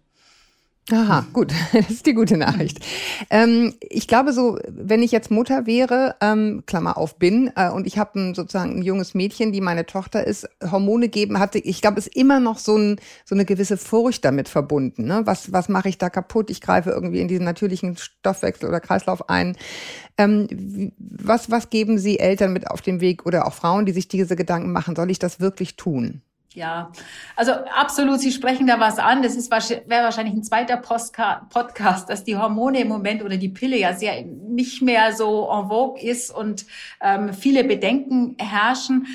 Aha, 0.91 1.27
gut, 1.33 1.53
das 1.73 1.89
ist 1.89 2.05
die 2.05 2.13
gute 2.13 2.37
Nachricht. 2.37 2.79
Ähm, 3.29 3.75
ich 3.81 4.07
glaube 4.07 4.33
so, 4.33 4.57
wenn 4.67 5.03
ich 5.03 5.11
jetzt 5.11 5.29
Mutter 5.29 5.67
wäre, 5.67 6.15
ähm, 6.19 6.63
Klammer 6.65 6.97
auf 6.97 7.17
bin, 7.17 7.51
äh, 7.55 7.69
und 7.69 7.85
ich 7.85 7.99
habe 7.99 8.33
sozusagen 8.35 8.79
ein 8.79 8.81
junges 8.81 9.13
Mädchen, 9.13 9.51
die 9.51 9.61
meine 9.61 9.85
Tochter 9.85 10.25
ist, 10.25 10.49
Hormone 10.71 11.09
geben 11.09 11.39
hatte, 11.39 11.59
ich 11.59 11.81
glaube, 11.81 11.99
ist 11.99 12.15
immer 12.15 12.39
noch 12.39 12.57
so, 12.57 12.75
ein, 12.77 12.99
so 13.23 13.35
eine 13.35 13.45
gewisse 13.45 13.77
Furcht 13.77 14.25
damit 14.25 14.49
verbunden. 14.49 15.05
Ne? 15.05 15.21
Was, 15.25 15.51
was 15.51 15.69
mache 15.69 15.89
ich 15.89 15.97
da 15.97 16.09
kaputt? 16.09 16.49
Ich 16.49 16.61
greife 16.61 16.89
irgendwie 16.89 17.19
in 17.19 17.27
diesen 17.27 17.45
natürlichen 17.45 17.95
Stoffwechsel 17.95 18.67
oder 18.67 18.79
Kreislauf 18.79 19.29
ein. 19.29 19.57
Ähm, 20.17 20.91
was, 20.97 21.51
was 21.51 21.69
geben 21.69 21.99
Sie 21.99 22.19
Eltern 22.19 22.51
mit 22.51 22.67
auf 22.67 22.81
den 22.81 22.99
Weg 22.99 23.25
oder 23.25 23.45
auch 23.45 23.53
Frauen, 23.53 23.85
die 23.85 23.93
sich 23.93 24.07
diese 24.07 24.35
Gedanken 24.35 24.71
machen? 24.71 24.95
Soll 24.95 25.11
ich 25.11 25.19
das 25.19 25.39
wirklich 25.39 25.75
tun? 25.75 26.21
Ja, 26.55 26.91
also 27.35 27.51
absolut, 27.51 28.19
Sie 28.21 28.31
sprechen 28.31 28.65
da 28.65 28.79
was 28.79 28.97
an. 28.97 29.21
Das 29.21 29.35
ist 29.35 29.51
wäre 29.51 30.03
wahrscheinlich 30.03 30.33
ein 30.33 30.43
zweiter 30.43 30.77
Postka 30.77 31.47
Podcast, 31.51 32.09
dass 32.09 32.23
die 32.23 32.37
Hormone 32.37 32.79
im 32.79 32.87
Moment 32.87 33.23
oder 33.23 33.37
die 33.37 33.49
Pille 33.49 33.77
ja 33.77 33.93
sehr 33.93 34.23
nicht 34.23 34.81
mehr 34.81 35.13
so 35.13 35.47
en 35.51 35.69
vogue 35.69 36.01
ist 36.01 36.31
und 36.31 36.65
ähm, 37.01 37.33
viele 37.33 37.63
Bedenken 37.63 38.35
herrschen 38.39 39.05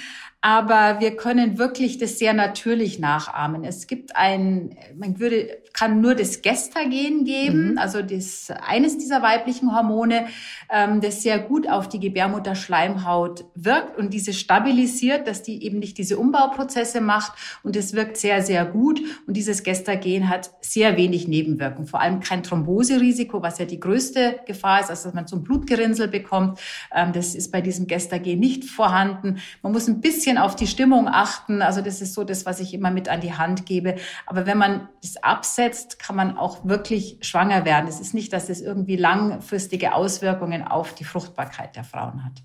aber 0.45 1.01
wir 1.01 1.17
können 1.17 1.57
wirklich 1.57 1.97
das 1.97 2.19
sehr 2.19 2.35
natürlich 2.35 2.99
nachahmen. 2.99 3.65
Es 3.65 3.87
gibt 3.87 4.15
ein, 4.15 4.77
man 4.95 5.19
würde, 5.19 5.57
kann 5.73 6.03
nur 6.03 6.15
das 6.15 6.43
Gestagen 6.43 7.25
geben, 7.25 7.71
mhm. 7.71 7.79
also 7.79 8.03
das, 8.03 8.51
eines 8.51 8.99
dieser 8.99 9.23
weiblichen 9.23 9.75
Hormone, 9.75 10.27
ähm, 10.71 11.01
das 11.01 11.23
sehr 11.23 11.39
gut 11.39 11.67
auf 11.67 11.89
die 11.89 11.99
Gebärmutterschleimhaut 11.99 13.47
wirkt 13.55 13.97
und 13.97 14.13
diese 14.13 14.35
stabilisiert, 14.35 15.27
dass 15.27 15.43
die 15.43 15.65
eben 15.65 15.79
nicht 15.79 15.97
diese 15.97 16.19
Umbauprozesse 16.19 17.01
macht 17.01 17.33
und 17.63 17.75
es 17.75 17.95
wirkt 17.95 18.19
sehr, 18.19 18.43
sehr 18.43 18.67
gut 18.67 19.01
und 19.27 19.39
dieses 19.39 19.63
Gestagen 19.63 20.29
hat 20.29 20.51
sehr 20.61 20.99
wenig 20.99 21.27
Nebenwirkungen, 21.27 21.89
vor 21.89 22.03
allem 22.03 22.21
kein 22.21 22.43
Thromboserisiko, 22.43 23.41
was 23.41 23.59
ja 23.59 23.65
die 23.65 23.81
größte 23.81 24.41
Gefahr 24.47 24.81
ist, 24.81 24.91
also 24.91 25.05
dass 25.09 25.15
man 25.15 25.27
so 25.27 25.37
ein 25.37 25.43
Blutgerinnsel 25.43 26.07
bekommt. 26.09 26.61
Ähm, 26.95 27.15
das 27.15 27.35
ist 27.35 27.51
bei 27.51 27.63
diesem 27.63 27.87
Gestagen 27.87 28.39
nicht 28.39 28.67
vorhanden. 28.67 29.39
Man 29.63 29.73
muss 29.73 29.89
ein 29.89 30.03
bisschen 30.03 30.34
bisschen 30.35 30.39
auf 30.39 30.57
die 30.57 30.67
Stimmung 30.67 31.09
achten. 31.09 31.63
Also 31.63 31.81
das 31.81 32.01
ist 32.01 32.15
so 32.15 32.25
das, 32.25 32.47
was 32.47 32.61
ich 32.61 32.75
immer 32.75 32.91
mit 32.91 33.09
an 33.09 33.21
die 33.21 33.35
Hand 33.35 33.67
gebe. 33.67 33.97
Aber 34.27 34.47
wenn 34.47 34.59
man 34.59 34.89
das 35.03 35.17
absetzt, 35.23 35.99
kann 35.99 36.17
man 36.17 36.37
auch 36.37 36.65
wirklich 36.65 37.19
schwanger 37.23 37.65
werden. 37.65 37.89
Es 37.89 38.01
ist 38.01 38.15
nicht, 38.15 38.33
dass 38.33 38.49
es 38.49 38.61
irgendwie 38.61 38.97
langfristige 38.97 39.95
Auswirkungen 39.95 40.63
auf 40.63 40.95
die 40.95 41.05
Fruchtbarkeit 41.05 41.77
der 41.77 41.85
Frauen 41.85 42.25
hat. 42.25 42.43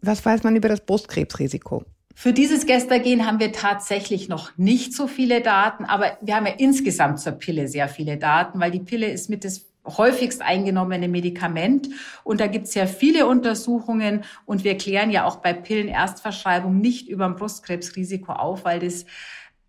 Was 0.00 0.24
weiß 0.24 0.42
man 0.42 0.54
über 0.54 0.68
das 0.68 0.84
Brustkrebsrisiko? 0.84 1.84
Für 2.14 2.32
dieses 2.32 2.66
Gestagen 2.66 3.26
haben 3.26 3.38
wir 3.38 3.52
tatsächlich 3.52 4.28
noch 4.28 4.56
nicht 4.58 4.92
so 4.92 5.06
viele 5.06 5.40
Daten, 5.40 5.84
aber 5.84 6.18
wir 6.20 6.34
haben 6.34 6.46
ja 6.46 6.54
insgesamt 6.58 7.20
zur 7.20 7.32
Pille 7.32 7.68
sehr 7.68 7.88
viele 7.88 8.16
Daten, 8.16 8.58
weil 8.58 8.72
die 8.72 8.80
Pille 8.80 9.08
ist 9.08 9.30
mit 9.30 9.44
das 9.44 9.67
häufigst 9.96 10.42
eingenommene 10.42 11.08
Medikament. 11.08 11.88
Und 12.24 12.40
da 12.40 12.46
gibt 12.46 12.66
es 12.66 12.74
ja 12.74 12.86
viele 12.86 13.26
Untersuchungen 13.26 14.24
und 14.44 14.64
wir 14.64 14.76
klären 14.76 15.10
ja 15.10 15.24
auch 15.24 15.36
bei 15.36 15.52
Pillenerstverschreibung 15.52 16.78
nicht 16.78 17.08
über 17.08 17.26
ein 17.26 17.36
Brustkrebsrisiko 17.36 18.32
auf, 18.32 18.64
weil 18.64 18.80
das 18.80 19.04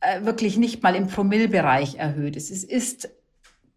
äh, 0.02 0.24
wirklich 0.24 0.58
nicht 0.58 0.84
mal 0.84 0.96
im 0.96 1.08
Promillbereich 1.08 1.96
erhöht 1.96 2.36
ist. 2.36 2.52
Es 2.52 2.64
ist 2.64 3.10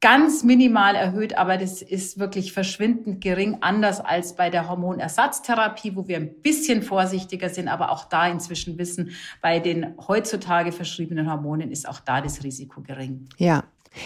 ganz 0.03 0.43
minimal 0.43 0.97
erhöht, 0.97 1.39
aber 1.39 1.57
das 1.57 1.81
ist 1.81 2.19
wirklich 2.19 2.53
verschwindend 2.53 3.21
gering, 3.21 3.59
anders 3.61 4.01
als 4.01 4.35
bei 4.35 4.51
der 4.51 4.69
Hormonersatztherapie, 4.69 5.95
wo 5.95 6.09
wir 6.09 6.17
ein 6.17 6.43
bisschen 6.43 6.83
vorsichtiger 6.83 7.49
sind, 7.49 7.69
aber 7.69 7.93
auch 7.93 8.05
da 8.07 8.27
inzwischen 8.27 8.79
wissen, 8.79 9.13
bei 9.41 9.61
den 9.61 9.95
heutzutage 10.09 10.73
verschriebenen 10.73 11.31
Hormonen 11.31 11.71
ist 11.71 11.89
auch 11.89 12.01
da 12.01 12.21
das 12.21 12.43
Risiko 12.43 12.83
gering. 12.83 13.29
Ja, 13.39 13.63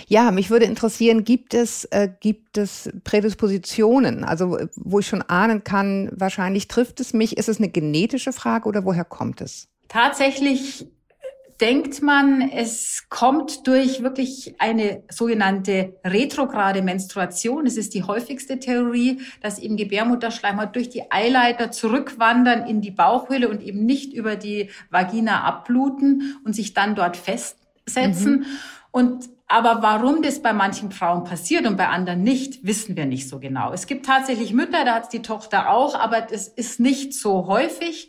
ja, 0.08 0.30
mich 0.30 0.50
würde 0.50 0.66
interessieren, 0.66 1.24
gibt 1.24 1.54
es, 1.54 1.84
äh, 1.86 2.08
gibt 2.20 2.58
es 2.58 2.90
Prädispositionen, 3.04 4.24
also 4.24 4.58
wo 4.76 4.98
ich 4.98 5.06
schon 5.06 5.22
ahnen 5.22 5.64
kann, 5.64 6.10
wahrscheinlich 6.12 6.68
trifft 6.68 7.00
es 7.00 7.12
mich. 7.12 7.36
Ist 7.36 7.48
es 7.48 7.58
eine 7.58 7.68
genetische 7.68 8.32
Frage 8.32 8.68
oder 8.68 8.84
woher 8.84 9.04
kommt 9.04 9.40
es? 9.40 9.68
Tatsächlich 9.88 10.86
denkt 11.60 12.02
man, 12.02 12.42
es 12.42 13.04
kommt 13.08 13.66
durch 13.66 14.02
wirklich 14.02 14.54
eine 14.58 15.02
sogenannte 15.10 15.94
retrograde 16.04 16.82
Menstruation. 16.82 17.66
Es 17.66 17.76
ist 17.76 17.94
die 17.94 18.02
häufigste 18.02 18.58
Theorie, 18.58 19.20
dass 19.40 19.58
eben 19.58 19.76
Gebärmutterschleimhaut 19.76 20.74
durch 20.74 20.90
die 20.90 21.10
Eileiter 21.10 21.70
zurückwandern 21.70 22.66
in 22.66 22.80
die 22.82 22.90
Bauchhöhle 22.90 23.48
und 23.48 23.62
eben 23.62 23.86
nicht 23.86 24.12
über 24.12 24.36
die 24.36 24.70
Vagina 24.90 25.44
abbluten 25.44 26.36
und 26.44 26.54
sich 26.54 26.74
dann 26.74 26.94
dort 26.94 27.16
festsetzen. 27.16 28.40
Mhm. 28.40 28.46
Und 28.90 29.35
aber 29.48 29.80
warum 29.80 30.22
das 30.22 30.42
bei 30.42 30.52
manchen 30.52 30.90
Frauen 30.90 31.24
passiert 31.24 31.66
und 31.66 31.76
bei 31.76 31.88
anderen 31.88 32.22
nicht, 32.22 32.64
wissen 32.66 32.96
wir 32.96 33.06
nicht 33.06 33.28
so 33.28 33.38
genau. 33.38 33.72
Es 33.72 33.86
gibt 33.86 34.06
tatsächlich 34.06 34.52
Mütter, 34.52 34.84
da 34.84 34.94
hat 34.96 35.12
die 35.12 35.22
Tochter 35.22 35.70
auch, 35.70 35.94
aber 35.94 36.20
das 36.20 36.48
ist 36.48 36.80
nicht 36.80 37.14
so 37.14 37.46
häufig. 37.46 38.08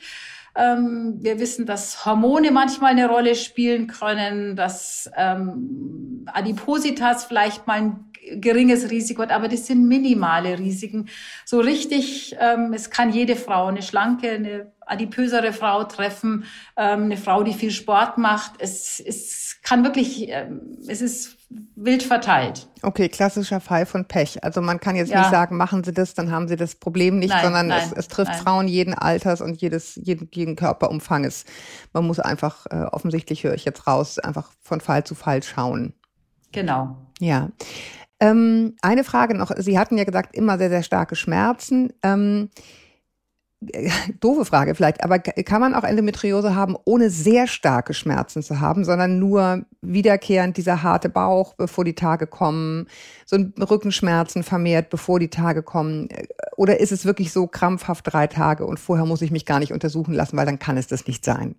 Ähm, 0.55 1.17
wir 1.19 1.39
wissen, 1.39 1.67
dass 1.67 2.05
Hormone 2.05 2.51
manchmal 2.51 2.91
eine 2.91 3.07
Rolle 3.07 3.35
spielen 3.35 3.85
können, 3.85 4.55
dass 4.55 5.09
ähm, 5.15 6.25
Adipositas 6.33 7.25
vielleicht 7.25 7.67
mal 7.67 7.75
ein 7.75 8.11
geringes 8.35 8.89
Risiko 8.89 9.21
hat, 9.21 9.31
aber 9.31 9.47
das 9.47 9.67
sind 9.67 9.87
minimale 9.87 10.57
Risiken. 10.57 11.07
So 11.45 11.59
richtig, 11.59 12.35
ähm, 12.39 12.73
es 12.73 12.89
kann 12.89 13.11
jede 13.11 13.35
Frau, 13.35 13.67
eine 13.67 13.83
schlanke, 13.83 14.31
eine 14.31 14.71
adipösere 14.85 15.53
Frau 15.53 15.83
treffen, 15.83 16.45
ähm, 16.75 17.03
eine 17.03 17.17
Frau, 17.17 17.43
die 17.43 17.53
viel 17.53 17.71
Sport 17.71 18.17
macht. 18.17 18.53
Es, 18.59 18.99
es 19.61 19.69
kann 19.69 19.83
wirklich, 19.83 20.29
ähm, 20.29 20.77
es 20.87 21.01
ist 21.01 21.37
wild 21.75 22.03
verteilt. 22.03 22.67
Okay, 22.81 23.09
klassischer 23.09 23.59
Fall 23.59 23.85
von 23.85 24.05
Pech. 24.05 24.43
Also 24.43 24.61
man 24.61 24.79
kann 24.79 24.95
jetzt 24.95 25.11
ja. 25.11 25.19
nicht 25.19 25.31
sagen, 25.31 25.57
machen 25.57 25.83
Sie 25.83 25.93
das, 25.93 26.13
dann 26.13 26.31
haben 26.31 26.47
Sie 26.47 26.55
das 26.55 26.75
Problem 26.75 27.19
nicht, 27.19 27.29
nein, 27.29 27.43
sondern 27.43 27.67
nein, 27.67 27.83
es, 27.85 27.93
es, 27.93 28.07
trifft 28.07 28.31
nein. 28.31 28.41
Frauen 28.41 28.67
jeden 28.67 28.93
Alters 28.93 29.41
und 29.41 29.61
jedes, 29.61 29.95
jeden, 29.95 30.29
jeden 30.33 30.55
Körperumfanges. 30.55 31.45
Man 31.93 32.05
muss 32.05 32.19
einfach, 32.19 32.65
äh, 32.69 32.83
offensichtlich 32.91 33.43
höre 33.43 33.53
ich 33.53 33.65
jetzt 33.65 33.87
raus, 33.87 34.19
einfach 34.19 34.51
von 34.61 34.81
Fall 34.81 35.03
zu 35.03 35.15
Fall 35.15 35.43
schauen. 35.43 35.93
Genau. 36.51 36.97
Ja. 37.19 37.49
Ähm, 38.19 38.75
eine 38.81 39.03
Frage 39.03 39.35
noch. 39.35 39.51
Sie 39.57 39.77
hatten 39.77 39.97
ja 39.97 40.03
gesagt, 40.03 40.35
immer 40.35 40.57
sehr, 40.57 40.69
sehr 40.69 40.83
starke 40.83 41.15
Schmerzen. 41.15 41.93
Ähm, 42.03 42.49
doofe 44.19 44.45
Frage 44.45 44.75
vielleicht, 44.75 45.03
aber 45.03 45.19
kann 45.19 45.61
man 45.61 45.73
auch 45.73 45.83
Endometriose 45.83 46.55
haben, 46.55 46.75
ohne 46.85 47.09
sehr 47.09 47.47
starke 47.47 47.93
Schmerzen 47.93 48.43
zu 48.43 48.59
haben, 48.59 48.85
sondern 48.85 49.17
nur 49.17 49.65
wiederkehrend 49.81 50.57
dieser 50.57 50.83
harte 50.83 51.09
Bauch, 51.09 51.55
bevor 51.55 51.83
die 51.83 51.95
Tage 51.95 52.27
kommen, 52.27 52.87
so 53.25 53.35
ein 53.35 53.53
Rückenschmerzen 53.59 54.43
vermehrt, 54.43 54.89
bevor 54.89 55.19
die 55.19 55.29
Tage 55.29 55.63
kommen? 55.63 56.09
Oder 56.55 56.79
ist 56.79 56.91
es 56.91 57.05
wirklich 57.05 57.31
so 57.31 57.47
krampfhaft 57.47 58.11
drei 58.11 58.27
Tage 58.27 58.65
und 58.65 58.79
vorher 58.79 59.05
muss 59.05 59.21
ich 59.21 59.31
mich 59.31 59.45
gar 59.45 59.59
nicht 59.59 59.73
untersuchen 59.73 60.13
lassen, 60.13 60.37
weil 60.37 60.45
dann 60.45 60.59
kann 60.59 60.77
es 60.77 60.87
das 60.87 61.07
nicht 61.07 61.25
sein? 61.25 61.55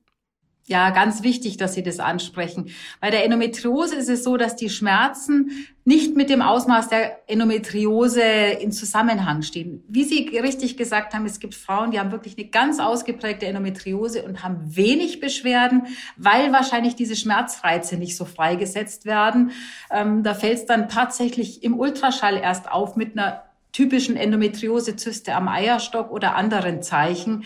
Ja, 0.68 0.90
ganz 0.90 1.22
wichtig, 1.22 1.56
dass 1.56 1.72
Sie 1.72 1.82
das 1.82 1.98
ansprechen. 1.98 2.68
Bei 3.00 3.08
der 3.08 3.24
Endometriose 3.24 3.96
ist 3.96 4.10
es 4.10 4.22
so, 4.22 4.36
dass 4.36 4.54
die 4.54 4.68
Schmerzen 4.68 5.50
nicht 5.86 6.14
mit 6.14 6.28
dem 6.28 6.42
Ausmaß 6.42 6.90
der 6.90 7.26
Endometriose 7.26 8.20
in 8.20 8.70
Zusammenhang 8.70 9.40
stehen. 9.40 9.82
Wie 9.88 10.04
Sie 10.04 10.28
richtig 10.36 10.76
gesagt 10.76 11.14
haben, 11.14 11.24
es 11.24 11.40
gibt 11.40 11.54
Frauen, 11.54 11.90
die 11.90 11.98
haben 11.98 12.12
wirklich 12.12 12.36
eine 12.36 12.48
ganz 12.48 12.80
ausgeprägte 12.80 13.46
Endometriose 13.46 14.24
und 14.24 14.44
haben 14.44 14.58
wenig 14.76 15.20
Beschwerden, 15.20 15.86
weil 16.18 16.52
wahrscheinlich 16.52 16.94
diese 16.94 17.16
Schmerzreize 17.16 17.96
nicht 17.96 18.14
so 18.14 18.26
freigesetzt 18.26 19.06
werden. 19.06 19.52
Ähm, 19.90 20.22
da 20.22 20.34
fällt 20.34 20.58
es 20.58 20.66
dann 20.66 20.90
tatsächlich 20.90 21.62
im 21.62 21.78
Ultraschall 21.80 22.36
erst 22.36 22.70
auf 22.70 22.94
mit 22.94 23.16
einer 23.16 23.44
typischen 23.72 24.18
Endometriosezyste 24.18 25.34
am 25.34 25.48
Eierstock 25.48 26.10
oder 26.10 26.34
anderen 26.34 26.82
Zeichen. 26.82 27.44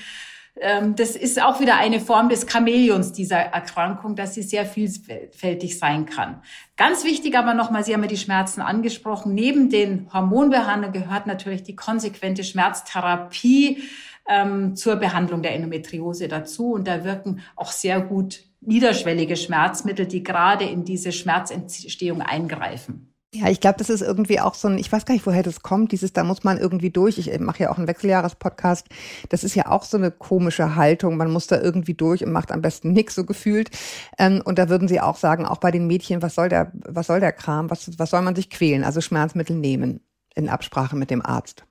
Ähm, 0.61 0.95
das 0.97 1.17
ist 1.17 1.41
auch 1.41 1.61
wieder 1.61 1.77
eine 1.77 1.99
Form 2.01 2.29
des 2.29 2.47
Chamäleons 2.51 3.13
dieser 3.13 3.39
Erkrankung, 3.39 4.17
dass 4.17 4.35
sie 4.35 4.43
sehr 4.43 4.67
vielfältig 4.67 5.79
sein 5.79 6.07
kann. 6.07 6.43
Ganz 6.77 7.05
wichtig 7.05 7.37
aber 7.37 7.55
nochmal, 7.55 7.85
Sie 7.85 7.95
haben 7.95 8.03
ja 8.03 8.09
die 8.09 8.17
Schmerzen 8.17 8.61
angesprochen. 8.61 9.35
Neben 9.35 9.71
den 9.71 10.13
Hormonbehandlungen 10.13 10.93
gehört 10.93 11.27
natürlich 11.27 11.63
die 11.63 11.77
konsequente 11.77 12.45
Schmerztherapie 12.45 13.83
ähm, 14.29 14.77
zur 14.77 14.97
Behandlung 14.97 15.43
der 15.43 15.55
Endometriose 15.55 16.29
dazu. 16.29 16.73
Und 16.73 16.87
da 16.87 17.05
wirken 17.05 17.41
auch 17.57 17.73
sehr 17.73 18.01
gut 18.01 18.45
niederschwellige 18.61 19.37
Schmerzmittel, 19.37 20.07
die 20.07 20.23
gerade 20.23 20.65
in 20.65 20.85
diese 20.85 21.13
Schmerzentstehung 21.13 22.23
eingreifen. 22.23 23.12
Ja, 23.35 23.49
ich 23.49 23.61
glaube, 23.61 23.79
das 23.79 23.89
ist 23.89 24.03
irgendwie 24.03 24.41
auch 24.41 24.53
so 24.53 24.69
ein, 24.69 24.77
ich 24.77 24.93
weiß 24.93 25.07
gar 25.07 25.15
nicht, 25.15 25.25
woher 25.27 25.43
das 25.43 25.63
kommt, 25.63 25.93
dieses, 25.93 26.13
da 26.13 26.23
muss 26.23 26.45
man 26.45 26.59
irgendwie 26.59 26.91
durch. 26.91 27.17
Ich 27.17 27.39
mache 27.41 27.63
ja 27.63 27.71
auch 27.71 27.79
einen 27.79 27.87
Wechseljahres-Podcast. 27.89 28.89
Das 29.31 29.43
ist 29.43 29.55
ja 29.55 29.69
auch 29.71 29.85
so 29.85 29.97
eine 29.97 30.11
komische 30.11 30.77
Haltung. 30.77 31.17
Man 31.17 31.31
muss 31.31 31.47
da 31.47 31.59
irgendwie 31.59 31.95
durch 31.95 32.23
und 32.27 32.33
macht 32.33 32.53
am 32.53 32.61
besten 32.61 32.93
nichts 32.93 33.15
so 33.15 33.25
gefühlt. 33.25 33.71
Ähm, 34.19 34.43
und 34.45 34.59
da 34.59 34.69
würden 34.69 34.87
Sie 34.87 35.01
auch 35.01 35.17
sagen, 35.17 35.47
auch 35.47 35.59
bei 35.59 35.71
den 35.71 35.87
Mädchen, 35.87 36.21
was 36.21 36.35
soll 36.35 36.51
der, 36.51 36.73
was 36.75 37.07
soll 37.07 37.21
der 37.21 37.33
Kram? 37.33 37.71
Was, 37.71 37.99
was 37.99 38.11
soll 38.11 38.21
man 38.21 38.37
sich 38.37 38.51
quälen? 38.51 38.85
Also 38.85 39.01
Schmerzmittel 39.01 39.57
nehmen 39.57 40.01
in 40.35 40.51
Absprache 40.51 40.97
mit 40.97 41.11
dem 41.11 41.25
Arzt. 41.25 41.65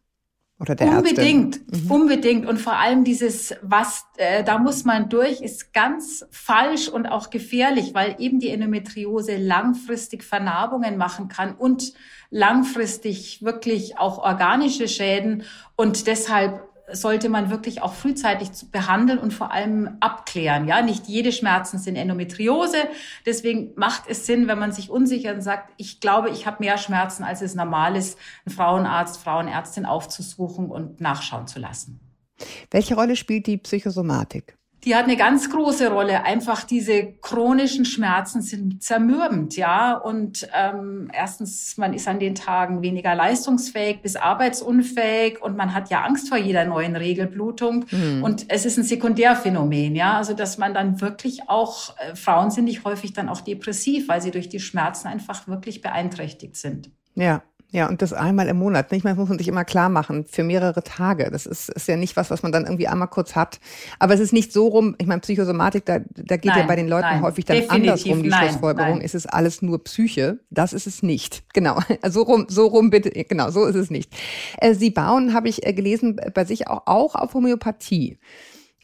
Oder 0.62 0.76
der 0.76 1.00
unbedingt, 1.00 1.60
mhm. 1.72 1.92
unbedingt. 1.92 2.46
Und 2.46 2.60
vor 2.60 2.78
allem 2.78 3.04
dieses, 3.04 3.56
was, 3.64 4.06
äh, 4.18 4.44
da 4.44 4.60
muss 4.60 4.86
man 4.86 5.10
durch, 5.10 5.42
ist 5.42 5.74
ganz 5.74 6.24
falsch 6.30 6.88
und 6.88 7.08
auch 7.08 7.32
gefährlich, 7.32 7.96
weil 7.96 8.16
eben 8.20 8.40
die 8.40 8.50
Endometriose 8.50 9.38
langfristig 9.38 10.24
Vernarbungen 10.24 10.98
machen 10.98 11.30
kann 11.30 11.56
und 11.56 11.94
langfristig 12.30 13.42
wirklich 13.42 13.98
auch 13.98 14.20
organische 14.20 14.88
Schäden. 14.88 15.44
Und 15.76 16.06
deshalb 16.06 16.62
sollte 16.92 17.30
man 17.30 17.50
wirklich 17.50 17.82
auch 17.82 17.94
frühzeitig 17.94 18.50
behandeln 18.72 19.20
und 19.20 19.34
vor 19.34 19.52
allem 19.52 19.98
abklären. 20.00 20.68
Ja, 20.68 20.82
nicht 20.82 21.08
jede 21.08 21.32
Schmerzen 21.32 21.78
sind 21.78 21.96
Endometriose. 21.96 22.78
Deswegen 23.26 23.72
macht 23.76 24.04
es 24.08 24.26
Sinn, 24.26 24.48
wenn 24.48 24.60
man 24.60 24.72
sich 24.72 24.90
unsicher 24.90 25.34
und 25.34 25.42
sagt, 25.42 25.72
ich 25.78 26.00
glaube, 26.00 26.30
ich 26.30 26.46
habe 26.46 26.58
mehr 26.60 26.78
Schmerzen, 26.78 27.24
als 27.24 27.42
es 27.42 27.56
normal 27.56 27.96
ist, 27.96 28.18
einen 28.46 28.56
Frauenarzt, 28.56 29.22
Frauenärztin 29.22 29.86
aufzusuchen 29.86 30.70
und 30.70 31.02
nachschauen 31.02 31.48
zu 31.48 31.60
lassen. 31.60 32.00
Welche 32.70 32.96
Rolle 32.96 33.16
spielt 33.16 33.48
die 33.48 33.58
Psychosomatik? 33.58 34.58
Die 34.84 34.96
hat 34.96 35.04
eine 35.04 35.16
ganz 35.16 35.50
große 35.50 35.92
Rolle. 35.92 36.24
Einfach 36.24 36.64
diese 36.64 37.14
chronischen 37.22 37.86
Schmerzen 37.86 38.42
sind 38.42 38.82
zermürbend, 38.82 39.56
ja. 39.56 39.94
Und 39.94 40.48
ähm, 40.56 41.10
erstens, 41.14 41.78
man 41.78 41.94
ist 41.94 42.08
an 42.08 42.20
den 42.20 42.34
Tagen 42.34 42.82
weniger 42.82 43.14
leistungsfähig 43.14 44.02
bis 44.02 44.16
arbeitsunfähig 44.16 45.42
und 45.42 45.56
man 45.56 45.76
hat 45.76 45.92
ja 45.92 46.02
Angst 46.02 46.30
vor 46.30 46.38
jeder 46.38 46.66
neuen 46.66 46.96
Regelblutung. 46.96 47.86
Mhm. 47.92 48.24
Und 48.24 48.46
es 48.48 48.66
ist 48.66 48.78
ein 48.78 48.84
Sekundärphänomen, 48.84 49.96
ja. 49.96 50.18
Also 50.18 50.34
dass 50.34 50.58
man 50.58 50.74
dann 50.74 51.00
wirklich 51.00 51.48
auch 51.48 51.96
äh, 51.98 52.16
Frauen 52.16 52.50
sind 52.50 52.66
nicht 52.66 52.84
häufig 52.84 53.14
dann 53.14 53.30
auch 53.30 53.42
depressiv, 53.42 54.08
weil 54.10 54.22
sie 54.22 54.32
durch 54.32 54.50
die 54.50 54.60
Schmerzen 54.60 55.08
einfach 55.08 55.48
wirklich 55.48 55.82
beeinträchtigt 55.82 56.56
sind. 56.56 56.90
Ja. 57.14 57.44
Ja, 57.74 57.88
und 57.88 58.02
das 58.02 58.12
einmal 58.12 58.50
im 58.50 58.58
Monat. 58.58 58.92
Nicht? 58.92 59.06
Man 59.06 59.16
muss 59.16 59.30
man 59.30 59.38
sich 59.38 59.48
immer 59.48 59.64
klar 59.64 59.88
machen, 59.88 60.26
für 60.26 60.44
mehrere 60.44 60.84
Tage. 60.84 61.32
Das 61.32 61.46
ist, 61.46 61.70
ist 61.70 61.88
ja 61.88 61.96
nicht 61.96 62.18
was, 62.18 62.30
was 62.30 62.44
man 62.44 62.52
dann 62.52 62.66
irgendwie 62.66 62.90
einmal 62.90 63.08
kurz 63.08 63.34
hat. 63.34 63.62
Aber 63.98 64.14
es 64.14 64.20
ist 64.20 64.34
nicht 64.34 64.52
so 64.52 64.68
rum, 64.68 64.96
ich 64.98 65.08
meine, 65.08 65.22
Psychosomatik, 65.22 65.86
da, 65.86 66.00
da 66.00 66.36
geht 66.36 66.46
nein, 66.46 66.60
ja 66.60 66.66
bei 66.66 66.76
den 66.76 66.90
Leuten 66.90 67.08
nein, 67.08 67.22
häufig 67.22 67.46
dann 67.46 67.64
andersrum 67.70 68.24
die 68.24 68.30
nein, 68.30 68.50
Schlussfolgerung. 68.50 68.96
Nein. 68.96 69.02
Ist 69.02 69.16
es 69.16 69.26
alles 69.26 69.62
nur 69.62 69.82
Psyche? 69.86 70.40
Das 70.50 70.74
ist 70.74 70.86
es 70.86 71.02
nicht. 71.02 71.44
Genau. 71.54 71.80
So 72.08 72.24
rum, 72.24 72.46
so 72.48 72.68
rum 72.68 72.90
bitte, 72.90 73.12
genau, 73.12 73.52
so 73.52 73.66
ist 73.66 73.76
es 73.76 73.92
nicht. 73.92 74.12
Äh, 74.58 74.74
Sie 74.74 74.90
bauen, 74.90 75.34
habe 75.34 75.50
ich 75.50 75.66
äh, 75.66 75.74
gelesen, 75.74 76.20
bei 76.34 76.46
sich 76.46 76.68
auch, 76.68 76.84
auch 76.86 77.14
auf 77.14 77.34
Homöopathie. 77.34 78.18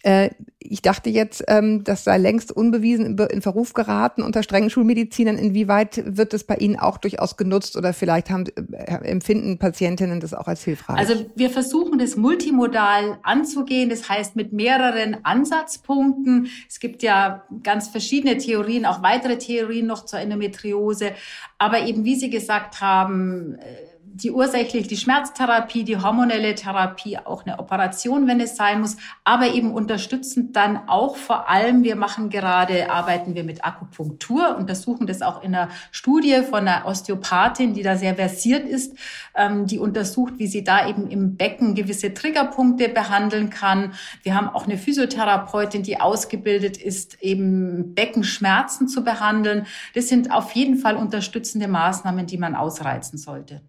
Äh, 0.08 0.30
ich 0.60 0.82
dachte 0.82 1.10
jetzt, 1.10 1.44
ähm, 1.50 1.84
das 1.84 2.06
sei 2.06 2.18
längst 2.18 2.52
unbewiesen 2.52 3.18
in 3.18 3.42
Verruf 3.42 3.74
geraten 3.74 4.22
unter 4.22 4.42
strengen 4.42 4.70
Schulmedizinern. 4.70 5.38
Inwieweit 5.38 6.02
wird 6.06 6.34
es 6.34 6.46
bei 6.46 6.56
Ihnen 6.56 6.78
auch 6.78 6.98
durchaus 6.98 7.36
genutzt 7.36 7.76
oder 7.76 7.94
vielleicht 7.94 8.30
haben, 8.30 8.46
äh, 8.46 8.94
empfinden 9.04 9.58
Patientinnen 9.60 10.22
das 10.22 10.34
auch 10.34 10.48
als 10.48 10.64
hilfreich? 10.64 10.98
Also 10.98 11.26
wir 11.36 11.50
versuchen 11.50 12.00
das 12.00 12.16
multimodal 12.16 13.20
anzugehen. 13.24 13.90
Das 13.90 14.08
heißt 14.08 14.38
mit 14.38 14.54
mehreren 14.54 15.18
Ansatzpunkten. 15.24 16.48
Es 16.70 16.80
gibt 16.80 17.04
ja 17.04 17.44
ganz 17.62 17.90
verschiedene 17.90 18.38
Theorien, 18.38 18.86
auch 18.86 19.04
weitere 19.04 19.38
Theorien 19.38 19.88
noch 19.88 20.06
zur 20.06 20.20
Endometriose. 20.20 21.12
Aber 21.58 21.82
eben, 21.86 22.06
wie 22.06 22.16
Sie 22.16 22.30
gesagt 22.30 22.80
haben, 22.80 23.56
äh, 23.56 23.97
die 24.18 24.32
ursächlich 24.32 24.88
die 24.88 24.98
Schmerztherapie, 24.98 25.84
die 25.84 25.98
hormonelle 25.98 26.56
Therapie, 26.56 27.20
auch 27.20 27.46
eine 27.46 27.60
Operation, 27.60 28.28
wenn 28.28 28.40
es 28.40 28.56
sein 28.56 28.82
muss, 28.82 28.98
aber 29.24 29.54
eben 29.54 29.72
unterstützend 29.72 30.56
dann 30.56 30.88
auch 30.88 31.16
vor 31.16 31.50
allem, 31.50 31.84
wir 31.84 31.96
machen 31.96 32.30
gerade, 32.30 32.90
arbeiten 32.90 33.36
wir 33.36 33.44
mit 33.44 33.64
Akupunktur, 33.64 34.58
untersuchen 34.58 35.06
das 35.06 35.22
auch 35.22 35.44
in 35.44 35.54
einer 35.54 35.70
Studie 35.92 36.42
von 36.50 36.68
einer 36.68 36.86
Osteopathin, 36.88 37.74
die 37.74 37.84
da 37.84 37.96
sehr 37.96 38.16
versiert 38.16 38.68
ist, 38.68 38.98
ähm, 39.36 39.68
die 39.68 39.78
untersucht, 39.78 40.34
wie 40.38 40.48
sie 40.48 40.64
da 40.64 40.88
eben 40.88 41.08
im 41.08 41.38
Becken 41.38 41.76
gewisse 41.76 42.14
Triggerpunkte 42.14 42.90
behandeln 42.90 43.52
kann. 43.52 43.94
Wir 44.24 44.36
haben 44.36 44.50
auch 44.50 44.66
eine 44.66 44.78
Physiotherapeutin, 44.78 45.84
die 45.84 46.00
ausgebildet 46.02 46.78
ist, 46.78 47.22
eben 47.22 47.94
Beckenschmerzen 47.94 48.88
zu 48.88 49.04
behandeln. 49.04 49.68
Das 49.94 50.08
sind 50.08 50.32
auf 50.32 50.54
jeden 50.54 50.78
Fall 50.78 50.96
unterstützende 50.96 51.68
Maßnahmen, 51.68 52.26
die 52.26 52.38
man 52.38 52.56
ausreizen 52.56 53.20
sollte. 53.20 53.62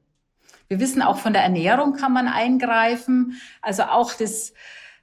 Wir 0.68 0.80
wissen 0.80 1.00
auch 1.00 1.18
von 1.18 1.32
der 1.32 1.42
Ernährung 1.42 1.94
kann 1.94 2.12
man 2.12 2.28
eingreifen. 2.28 3.40
Also 3.62 3.84
auch 3.84 4.12
das, 4.12 4.52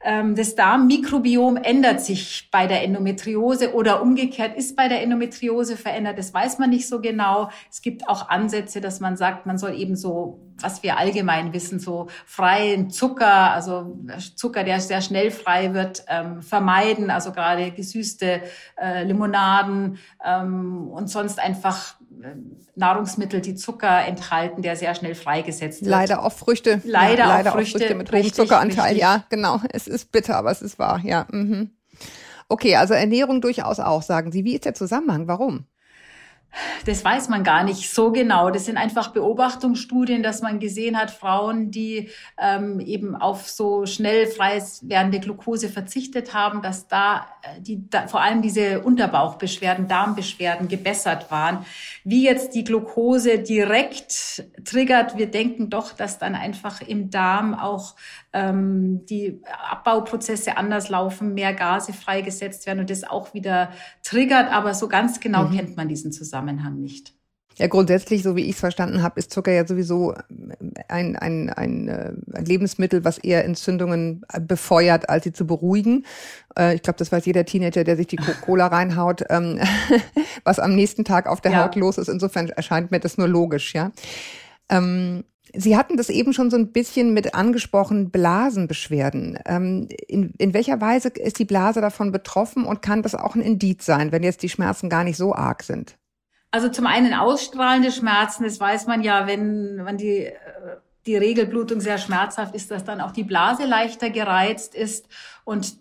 ähm, 0.03 0.35
das 0.35 0.53
Darmmikrobiom 0.53 1.57
ändert 1.57 2.01
sich 2.01 2.49
bei 2.51 2.67
der 2.67 2.83
Endometriose 2.83 3.73
oder 3.73 4.03
umgekehrt 4.03 4.55
ist 4.55 4.75
bei 4.75 4.87
der 4.87 5.01
Endometriose 5.01 5.75
verändert. 5.75 6.19
Das 6.19 6.31
weiß 6.31 6.59
man 6.59 6.69
nicht 6.69 6.87
so 6.87 7.01
genau. 7.01 7.49
Es 7.71 7.81
gibt 7.81 8.07
auch 8.07 8.29
Ansätze, 8.29 8.79
dass 8.79 8.99
man 8.99 9.17
sagt, 9.17 9.47
man 9.47 9.57
soll 9.57 9.73
eben 9.73 9.95
so, 9.95 10.39
was 10.59 10.83
wir 10.83 10.99
allgemein 10.99 11.51
wissen, 11.51 11.79
so 11.79 12.09
freien 12.27 12.91
Zucker, 12.91 13.51
also 13.51 13.97
Zucker, 14.35 14.63
der 14.63 14.79
sehr 14.79 15.01
schnell 15.01 15.31
frei 15.31 15.73
wird, 15.73 16.05
ähm, 16.07 16.43
vermeiden. 16.43 17.09
Also 17.09 17.31
gerade 17.31 17.71
gesüßte 17.71 18.43
äh, 18.79 19.03
Limonaden 19.03 19.97
ähm, 20.23 20.89
und 20.89 21.09
sonst 21.09 21.39
einfach 21.39 21.95
Nahrungsmittel, 22.75 23.41
die 23.41 23.55
Zucker 23.55 24.05
enthalten, 24.05 24.61
der 24.61 24.75
sehr 24.75 24.95
schnell 24.95 25.15
freigesetzt 25.15 25.81
wird. 25.81 25.91
Leider 25.91 26.23
auch 26.23 26.31
Früchte. 26.31 26.81
Leider, 26.83 27.19
ja, 27.19 27.27
leider 27.27 27.51
auch 27.51 27.55
Früchte, 27.55 27.79
Früchte 27.79 27.95
mit 27.95 28.11
hohem 28.11 28.33
Zuckeranteil. 28.33 28.85
Richtig. 28.85 29.01
Ja, 29.01 29.23
genau. 29.29 29.61
Es 29.71 29.87
ist 29.87 30.11
bitter, 30.11 30.37
aber 30.37 30.51
es 30.51 30.61
ist 30.61 30.79
wahr. 30.79 31.01
Ja. 31.03 31.27
Mhm. 31.31 31.71
Okay, 32.47 32.75
also 32.75 32.93
Ernährung 32.93 33.41
durchaus 33.41 33.79
auch, 33.79 34.01
sagen 34.01 34.31
Sie. 34.31 34.43
Wie 34.43 34.55
ist 34.55 34.65
der 34.65 34.73
Zusammenhang? 34.73 35.27
Warum? 35.27 35.65
Das 36.85 37.03
weiß 37.03 37.29
man 37.29 37.43
gar 37.43 37.63
nicht 37.63 37.93
so 37.93 38.11
genau. 38.11 38.49
Das 38.49 38.65
sind 38.65 38.77
einfach 38.77 39.09
Beobachtungsstudien, 39.09 40.23
dass 40.23 40.41
man 40.41 40.59
gesehen 40.59 40.97
hat, 40.97 41.11
Frauen, 41.11 41.71
die 41.71 42.09
ähm, 42.39 42.79
eben 42.79 43.15
auf 43.15 43.49
so 43.49 43.85
schnell 43.85 44.27
frei 44.27 44.63
werdende 44.83 45.19
Glucose 45.19 45.67
verzichtet 45.67 46.33
haben, 46.33 46.61
dass 46.61 46.87
da, 46.87 47.27
äh, 47.41 47.61
die, 47.61 47.89
da 47.89 48.07
vor 48.07 48.21
allem 48.21 48.41
diese 48.41 48.81
Unterbauchbeschwerden, 48.81 49.87
Darmbeschwerden 49.87 50.67
gebessert 50.67 51.29
waren. 51.31 51.65
Wie 52.03 52.23
jetzt 52.23 52.55
die 52.55 52.63
Glucose 52.63 53.39
direkt 53.39 54.45
triggert, 54.63 55.17
wir 55.17 55.29
denken 55.29 55.69
doch, 55.69 55.91
dass 55.91 56.19
dann 56.19 56.35
einfach 56.35 56.81
im 56.81 57.09
Darm 57.09 57.53
auch 57.53 57.95
ähm, 58.33 59.05
die 59.05 59.41
Abbauprozesse 59.69 60.57
anders 60.57 60.89
laufen, 60.89 61.33
mehr 61.33 61.53
Gase 61.53 61.93
freigesetzt 61.93 62.65
werden 62.65 62.79
und 62.79 62.89
das 62.89 63.03
auch 63.03 63.33
wieder 63.33 63.71
triggert. 64.03 64.51
Aber 64.51 64.73
so 64.73 64.87
ganz 64.87 65.19
genau 65.19 65.45
mhm. 65.45 65.55
kennt 65.55 65.77
man 65.77 65.87
diesen 65.87 66.11
Zusammenhang 66.11 66.44
nicht. 66.53 67.13
Ja, 67.57 67.67
grundsätzlich, 67.67 68.21
so 68.21 68.35
wie 68.35 68.43
ich 68.43 68.55
es 68.55 68.59
verstanden 68.59 69.01
habe, 69.01 69.17
ist 69.17 69.31
Zucker 69.31 69.51
ja 69.51 69.65
sowieso 69.65 70.13
ein, 70.89 71.15
ein, 71.15 71.49
ein, 71.49 71.87
äh, 71.87 72.11
ein 72.33 72.45
Lebensmittel, 72.45 73.05
was 73.05 73.17
eher 73.17 73.45
Entzündungen 73.45 74.25
befeuert, 74.41 75.09
als 75.09 75.23
sie 75.23 75.31
zu 75.31 75.47
beruhigen. 75.47 76.05
Äh, 76.59 76.75
ich 76.75 76.81
glaube, 76.81 76.97
das 76.97 77.13
weiß 77.13 77.25
jeder 77.25 77.45
Teenager, 77.45 77.85
der 77.85 77.95
sich 77.95 78.07
die 78.07 78.17
Cola 78.17 78.67
reinhaut, 78.67 79.23
ähm, 79.29 79.59
was 80.43 80.59
am 80.59 80.75
nächsten 80.75 81.05
Tag 81.05 81.27
auf 81.27 81.39
der 81.39 81.53
ja. 81.53 81.63
Haut 81.63 81.75
los 81.75 81.97
ist. 81.97 82.09
Insofern 82.09 82.49
erscheint 82.49 82.91
mir 82.91 82.99
das 82.99 83.17
nur 83.17 83.29
logisch, 83.29 83.73
ja. 83.73 83.91
Ähm, 84.69 85.23
Sie 85.57 85.77
hatten 85.77 85.95
das 85.95 86.09
eben 86.09 86.33
schon 86.33 86.51
so 86.51 86.57
ein 86.57 86.73
bisschen 86.73 87.13
mit 87.13 87.33
angesprochen, 87.33 88.09
Blasenbeschwerden. 88.09 89.39
Ähm, 89.45 89.87
in, 90.07 90.33
in 90.37 90.53
welcher 90.53 90.81
Weise 90.81 91.07
ist 91.07 91.39
die 91.39 91.45
Blase 91.45 91.79
davon 91.79 92.11
betroffen 92.11 92.65
und 92.65 92.81
kann 92.81 93.03
das 93.03 93.15
auch 93.15 93.35
ein 93.35 93.41
Indiz 93.41 93.85
sein, 93.85 94.11
wenn 94.11 94.23
jetzt 94.23 94.43
die 94.43 94.49
Schmerzen 94.49 94.89
gar 94.89 95.05
nicht 95.05 95.15
so 95.15 95.33
arg 95.33 95.63
sind? 95.63 95.97
Also 96.55 96.69
zum 96.69 96.87
einen 96.87 97.13
ausstrahlende 97.13 97.91
Schmerzen, 97.91 98.45
das 98.45 98.61
weiß 98.61 98.87
man 98.87 99.03
ja, 99.03 99.27
wenn, 99.27 99.81
wenn 99.83 99.97
die, 99.97 100.31
die 101.05 101.17
Regelblutung 101.17 101.81
sehr 101.81 101.97
schmerzhaft 101.97 102.55
ist, 102.55 102.71
dass 102.71 102.85
dann 102.85 103.01
auch 103.01 103.11
die 103.11 103.25
Blase 103.25 103.65
leichter 103.65 104.09
gereizt 104.09 104.73
ist 104.73 105.09
und 105.43 105.75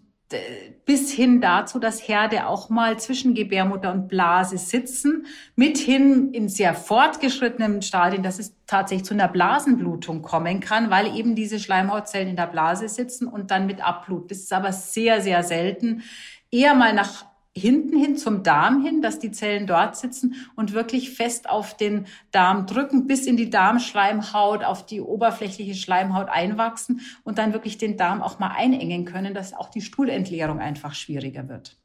bis 0.85 1.13
hin 1.13 1.41
dazu, 1.41 1.79
dass 1.79 2.09
Herde 2.09 2.49
auch 2.49 2.71
mal 2.71 2.99
zwischen 2.99 3.35
Gebärmutter 3.35 3.93
und 3.93 4.09
Blase 4.09 4.59
sitzen, 4.59 5.27
mithin 5.55 6.35
in 6.35 6.49
sehr 6.49 6.75
fortgeschrittenen 6.75 7.81
Stadien, 7.81 8.25
dass 8.25 8.41
es 8.41 8.57
tatsächlich 8.67 9.07
zu 9.07 9.15
einer 9.15 9.29
Blasenblutung 9.29 10.23
kommen 10.23 10.59
kann, 10.59 10.91
weil 10.91 11.17
eben 11.17 11.37
diese 11.37 11.61
Schleimhautzellen 11.61 12.31
in 12.31 12.37
der 12.37 12.49
Blase 12.49 12.89
sitzen 12.89 13.29
und 13.29 13.53
dann 13.53 13.67
mit 13.67 13.81
Abblut. 13.81 14.29
Das 14.29 14.39
ist 14.39 14.53
aber 14.53 14.73
sehr, 14.73 15.21
sehr 15.21 15.45
selten. 15.45 16.03
Eher 16.51 16.75
mal 16.75 16.95
nach 16.95 17.27
hinten 17.57 17.97
hin 17.97 18.17
zum 18.17 18.43
Darm 18.43 18.85
hin, 18.85 19.01
dass 19.01 19.19
die 19.19 19.31
Zellen 19.31 19.67
dort 19.67 19.97
sitzen 19.97 20.35
und 20.57 20.73
wirklich 20.73 21.11
fest 21.11 21.49
auf 21.49 21.77
den 21.77 22.07
Darm 22.33 22.67
drücken, 22.67 23.07
bis 23.07 23.27
in 23.27 23.37
die 23.37 23.51
Darmschleimhaut, 23.51 24.65
auf 24.65 24.85
die 24.85 25.01
oberflächliche 25.01 25.75
Schleimhaut 25.75 26.29
einwachsen 26.29 27.01
und 27.23 27.39
dann 27.39 27.53
wirklich 27.53 27.79
den 27.79 27.97
Darm 27.97 28.23
auch 28.23 28.39
mal 28.39 28.53
einengen 28.57 29.05
können, 29.05 29.35
dass 29.35 29.55
auch 29.55 29.71
die 29.71 29.83
Stuhlentleerung 29.83 30.59
einfach 30.59 30.95
schwieriger 30.95 31.49
wird. 31.49 31.77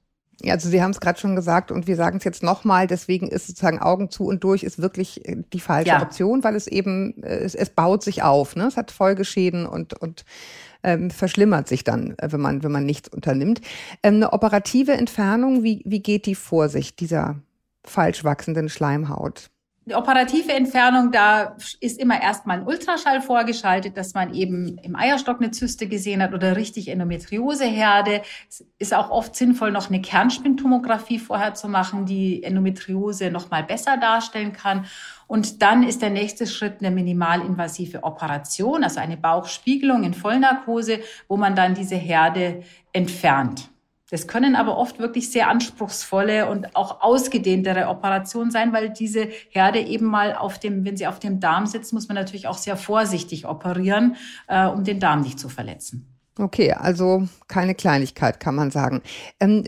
Ja, 0.42 0.54
also 0.54 0.70
Sie 0.70 0.82
haben 0.82 0.92
es 0.92 1.02
gerade 1.02 1.20
schon 1.20 1.36
gesagt 1.36 1.70
und 1.70 1.86
wir 1.86 1.98
sagen 1.98 2.18
es 2.18 2.24
jetzt 2.24 2.44
nochmal, 2.44 2.88
deswegen 2.88 3.28
ist 3.28 3.48
sozusagen 3.48 3.80
Augen 3.80 4.10
zu 4.10 4.26
und 4.26 4.44
durch 4.44 4.64
ist 4.64 4.82
wirklich 4.82 5.28
äh, 5.28 5.44
die 5.52 5.60
falsche 5.60 5.90
ja. 5.90 6.02
Option, 6.02 6.44
weil 6.44 6.56
es 6.56 6.68
eben, 6.68 7.22
äh, 7.24 7.40
es, 7.40 7.56
es 7.56 7.70
baut 7.70 8.04
sich 8.04 8.24
auf, 8.24 8.56
ne? 8.56 8.66
es 8.66 8.78
hat 8.78 8.92
Folgeschäden 8.92 9.66
und, 9.66 10.00
und 10.00 10.24
ähm, 10.84 11.12
verschlimmert 11.12 11.68
sich 11.68 11.84
dann, 11.84 12.18
äh, 12.18 12.32
wenn 12.32 12.42
man, 12.42 12.64
wenn 12.64 12.72
man 12.72 12.86
nichts 12.86 13.10
unternimmt. 13.10 13.62
Ähm, 14.04 14.16
eine 14.16 14.34
operative 14.34 14.94
Entfernung, 14.94 15.64
wie, 15.64 15.82
wie 15.86 16.02
geht 16.02 16.26
die 16.26 16.36
vor 16.36 16.70
sich, 16.70 16.96
dieser 16.96 17.42
falsch 17.84 18.24
wachsenden 18.24 18.70
Schleimhaut? 18.70 19.50
Die 19.90 19.96
operative 19.96 20.54
Entfernung, 20.54 21.12
da 21.12 21.56
ist 21.80 22.00
immer 22.00 22.22
erstmal 22.22 22.60
ein 22.60 22.68
Ultraschall 22.68 23.22
vorgeschaltet, 23.22 23.98
dass 23.98 24.14
man 24.14 24.36
eben 24.36 24.78
im 24.84 24.96
Eierstock 24.96 25.42
eine 25.42 25.50
Zyste 25.50 25.88
gesehen 25.88 26.22
hat 26.22 26.32
oder 26.32 26.56
richtig 26.56 26.90
Endometrioseherde. 26.90 28.22
Es 28.48 28.64
ist 28.78 28.94
auch 28.94 29.10
oft 29.10 29.36
sinnvoll, 29.36 29.72
noch 29.72 29.90
eine 29.90 30.00
Kernspintomographie 30.00 31.18
vorher 31.18 31.56
zu 31.56 31.68
machen, 31.68 32.06
die 32.06 32.44
Endometriose 32.44 33.32
noch 33.32 33.50
mal 33.50 33.64
besser 33.64 33.98
darstellen 33.98 34.54
kann. 34.54 34.86
Und 35.26 35.64
dann 35.64 35.82
ist 35.82 36.04
der 36.04 36.12
nächste 36.12 36.46
Schritt 36.46 36.82
eine 36.82 36.92
minimalinvasive 36.92 38.04
Operation, 38.04 38.84
also 38.84 39.00
eine 39.00 39.18
Bauchspiegelung 39.18 40.04
in 40.04 40.14
Vollnarkose, 40.14 41.00
wo 41.28 41.36
man 41.36 41.56
dann 41.56 41.74
diese 41.74 41.96
Herde 41.96 42.62
entfernt. 42.94 43.72
Das 44.12 44.28
können 44.28 44.56
aber 44.56 44.78
oft 44.78 45.00
wirklich 45.00 45.32
sehr 45.32 45.50
anspruchsvolle 45.50 46.50
und 46.50 46.76
auch 46.76 47.02
ausgedehntere 47.02 47.88
Operationen 47.88 48.52
sein, 48.52 48.74
weil 48.74 48.90
diese 48.90 49.28
Herde 49.50 49.80
eben 49.80 50.06
mal 50.06 50.36
auf 50.36 50.60
dem, 50.60 50.84
wenn 50.86 50.98
sie 50.98 51.08
auf 51.08 51.20
dem 51.20 51.40
Darm 51.40 51.68
sitzt, 51.68 51.94
muss 51.94 52.08
man 52.08 52.16
natürlich 52.16 52.48
auch 52.48 52.58
sehr 52.58 52.78
vorsichtig 52.78 53.48
operieren, 53.48 54.16
äh, 54.48 54.66
um 54.66 54.84
den 54.84 55.00
Darm 55.00 55.22
nicht 55.22 55.40
zu 55.40 55.50
verletzen. 55.50 56.16
Okay, 56.40 56.72
also 56.72 57.28
keine 57.48 57.76
Kleinigkeit, 57.76 58.40
kann 58.40 58.56
man 58.56 58.72
sagen. 58.72 59.02
Ähm, 59.40 59.66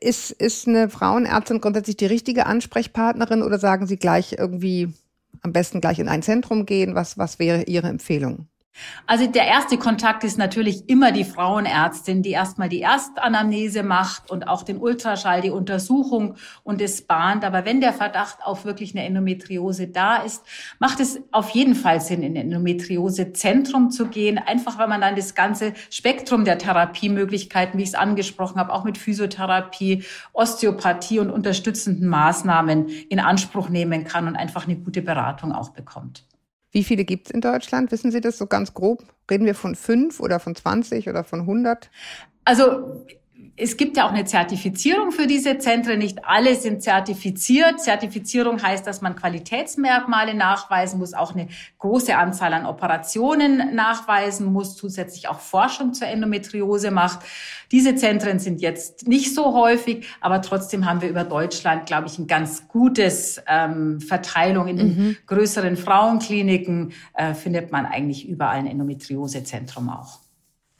ist, 0.00 0.30
ist 0.30 0.66
eine 0.66 0.88
Frauenärztin 0.88 1.60
grundsätzlich 1.60 1.96
die 1.96 2.06
richtige 2.06 2.46
Ansprechpartnerin 2.46 3.42
oder 3.42 3.58
sagen 3.58 3.86
Sie 3.86 3.98
gleich 3.98 4.36
irgendwie 4.38 4.92
am 5.42 5.52
besten 5.52 5.80
gleich 5.80 5.98
in 5.98 6.08
ein 6.08 6.22
Zentrum 6.22 6.66
gehen? 6.66 6.94
Was, 6.94 7.18
was 7.18 7.38
wäre 7.38 7.64
Ihre 7.64 7.88
Empfehlung? 7.88 8.48
Also 9.06 9.26
der 9.26 9.46
erste 9.46 9.76
Kontakt 9.76 10.24
ist 10.24 10.38
natürlich 10.38 10.88
immer 10.88 11.12
die 11.12 11.24
Frauenärztin, 11.24 12.22
die 12.22 12.30
erstmal 12.30 12.68
die 12.68 12.80
Erstanamnese 12.80 13.82
macht 13.82 14.30
und 14.30 14.48
auch 14.48 14.62
den 14.62 14.78
Ultraschall, 14.78 15.42
die 15.42 15.50
Untersuchung 15.50 16.36
und 16.62 16.80
es 16.80 17.02
bahnt. 17.02 17.44
Aber 17.44 17.64
wenn 17.64 17.80
der 17.80 17.92
Verdacht 17.92 18.38
auf 18.42 18.64
wirklich 18.64 18.94
eine 18.94 19.04
Endometriose 19.04 19.88
da 19.88 20.16
ist, 20.16 20.42
macht 20.78 21.00
es 21.00 21.20
auf 21.32 21.50
jeden 21.50 21.74
Fall 21.74 22.00
Sinn, 22.00 22.22
in 22.22 22.32
ein 22.32 22.46
Endometriosezentrum 22.46 23.90
zu 23.90 24.06
gehen. 24.06 24.38
Einfach, 24.38 24.78
weil 24.78 24.88
man 24.88 25.02
dann 25.02 25.16
das 25.16 25.34
ganze 25.34 25.74
Spektrum 25.90 26.44
der 26.44 26.58
Therapiemöglichkeiten, 26.58 27.78
wie 27.78 27.82
ich 27.82 27.90
es 27.90 27.94
angesprochen 27.94 28.58
habe, 28.58 28.72
auch 28.72 28.84
mit 28.84 28.98
Physiotherapie, 28.98 30.02
Osteopathie 30.32 31.20
und 31.20 31.30
unterstützenden 31.30 32.08
Maßnahmen 32.08 32.88
in 32.88 33.20
Anspruch 33.20 33.68
nehmen 33.68 34.04
kann 34.04 34.26
und 34.26 34.36
einfach 34.36 34.64
eine 34.64 34.76
gute 34.76 35.02
Beratung 35.02 35.52
auch 35.52 35.70
bekommt. 35.70 36.24
Wie 36.74 36.82
viele 36.82 37.04
gibt 37.04 37.28
es 37.28 37.30
in 37.30 37.40
Deutschland? 37.40 37.92
Wissen 37.92 38.10
Sie 38.10 38.20
das 38.20 38.36
so 38.36 38.48
ganz 38.48 38.74
grob? 38.74 39.04
Reden 39.30 39.46
wir 39.46 39.54
von 39.54 39.76
fünf 39.76 40.18
oder 40.18 40.40
von 40.40 40.56
20 40.56 41.08
oder 41.08 41.22
von 41.22 41.42
100? 41.42 41.88
Also 42.44 43.06
es 43.56 43.76
gibt 43.76 43.96
ja 43.96 44.06
auch 44.06 44.12
eine 44.12 44.24
Zertifizierung 44.24 45.12
für 45.12 45.28
diese 45.28 45.58
Zentren. 45.58 46.00
Nicht 46.00 46.24
alle 46.24 46.56
sind 46.56 46.82
zertifiziert. 46.82 47.80
Zertifizierung 47.80 48.60
heißt, 48.60 48.84
dass 48.84 49.00
man 49.00 49.14
Qualitätsmerkmale 49.14 50.34
nachweisen 50.34 50.98
muss, 50.98 51.14
auch 51.14 51.34
eine 51.34 51.48
große 51.78 52.16
Anzahl 52.16 52.52
an 52.52 52.66
Operationen 52.66 53.74
nachweisen 53.74 54.52
muss, 54.52 54.76
zusätzlich 54.76 55.28
auch 55.28 55.38
Forschung 55.38 55.94
zur 55.94 56.08
Endometriose 56.08 56.90
macht. 56.90 57.20
Diese 57.70 57.94
Zentren 57.94 58.40
sind 58.40 58.60
jetzt 58.60 59.06
nicht 59.06 59.34
so 59.34 59.54
häufig, 59.54 60.06
aber 60.20 60.42
trotzdem 60.42 60.84
haben 60.84 61.00
wir 61.00 61.08
über 61.08 61.24
Deutschland, 61.24 61.86
glaube 61.86 62.08
ich, 62.08 62.18
ein 62.18 62.26
ganz 62.26 62.66
gutes 62.66 63.40
ähm, 63.46 64.00
Verteilung. 64.00 64.66
In 64.66 64.76
den 64.76 64.86
mhm. 64.86 65.16
größeren 65.26 65.76
Frauenkliniken 65.76 66.92
äh, 67.14 67.34
findet 67.34 67.70
man 67.70 67.86
eigentlich 67.86 68.28
überall 68.28 68.58
ein 68.58 68.66
Endometriosezentrum 68.66 69.90
auch. 69.90 70.23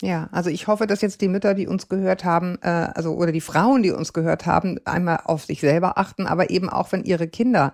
Ja, 0.04 0.28
also 0.32 0.50
ich 0.50 0.66
hoffe, 0.66 0.86
dass 0.86 1.00
jetzt 1.00 1.22
die 1.22 1.28
Mütter, 1.28 1.54
die 1.54 1.66
uns 1.66 1.88
gehört 1.88 2.26
haben, 2.26 2.58
äh, 2.60 2.68
also 2.68 3.14
oder 3.14 3.32
die 3.32 3.40
Frauen, 3.40 3.82
die 3.82 3.90
uns 3.90 4.12
gehört 4.12 4.44
haben, 4.44 4.78
einmal 4.84 5.20
auf 5.24 5.46
sich 5.46 5.62
selber 5.62 5.96
achten, 5.96 6.26
aber 6.26 6.50
eben 6.50 6.68
auch, 6.68 6.92
wenn 6.92 7.04
ihre 7.04 7.26
Kinder 7.26 7.72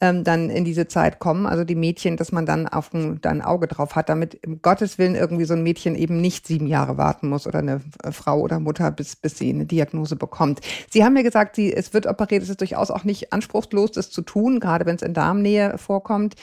ähm, 0.00 0.24
dann 0.24 0.48
in 0.48 0.64
diese 0.64 0.88
Zeit 0.88 1.18
kommen, 1.18 1.44
also 1.44 1.62
die 1.64 1.74
Mädchen, 1.74 2.16
dass 2.16 2.32
man 2.32 2.46
dann 2.46 2.66
auf 2.66 2.94
ein, 2.94 3.20
da 3.20 3.28
ein 3.28 3.42
Auge 3.42 3.66
drauf 3.66 3.94
hat, 3.94 4.08
damit 4.08 4.36
im 4.36 4.62
Gottes 4.62 4.96
Willen 4.96 5.14
irgendwie 5.14 5.44
so 5.44 5.52
ein 5.52 5.62
Mädchen 5.62 5.96
eben 5.96 6.18
nicht 6.18 6.46
sieben 6.46 6.66
Jahre 6.66 6.96
warten 6.96 7.28
muss 7.28 7.46
oder 7.46 7.58
eine 7.58 7.82
äh, 8.02 8.10
Frau 8.10 8.40
oder 8.40 8.58
Mutter, 8.58 8.90
bis, 8.90 9.16
bis 9.16 9.36
sie 9.36 9.50
eine 9.50 9.66
Diagnose 9.66 10.16
bekommt. 10.16 10.62
Sie 10.88 11.04
haben 11.04 11.12
mir 11.12 11.24
gesagt, 11.24 11.56
sie, 11.56 11.74
es 11.74 11.92
wird 11.92 12.06
operiert, 12.06 12.42
es 12.42 12.48
ist 12.48 12.62
durchaus 12.62 12.90
auch 12.90 13.04
nicht 13.04 13.34
anspruchslos, 13.34 13.92
das 13.92 14.08
zu 14.08 14.22
tun, 14.22 14.60
gerade 14.60 14.86
wenn 14.86 14.96
es 14.96 15.02
in 15.02 15.12
Darmnähe 15.12 15.76
vorkommt. 15.76 16.36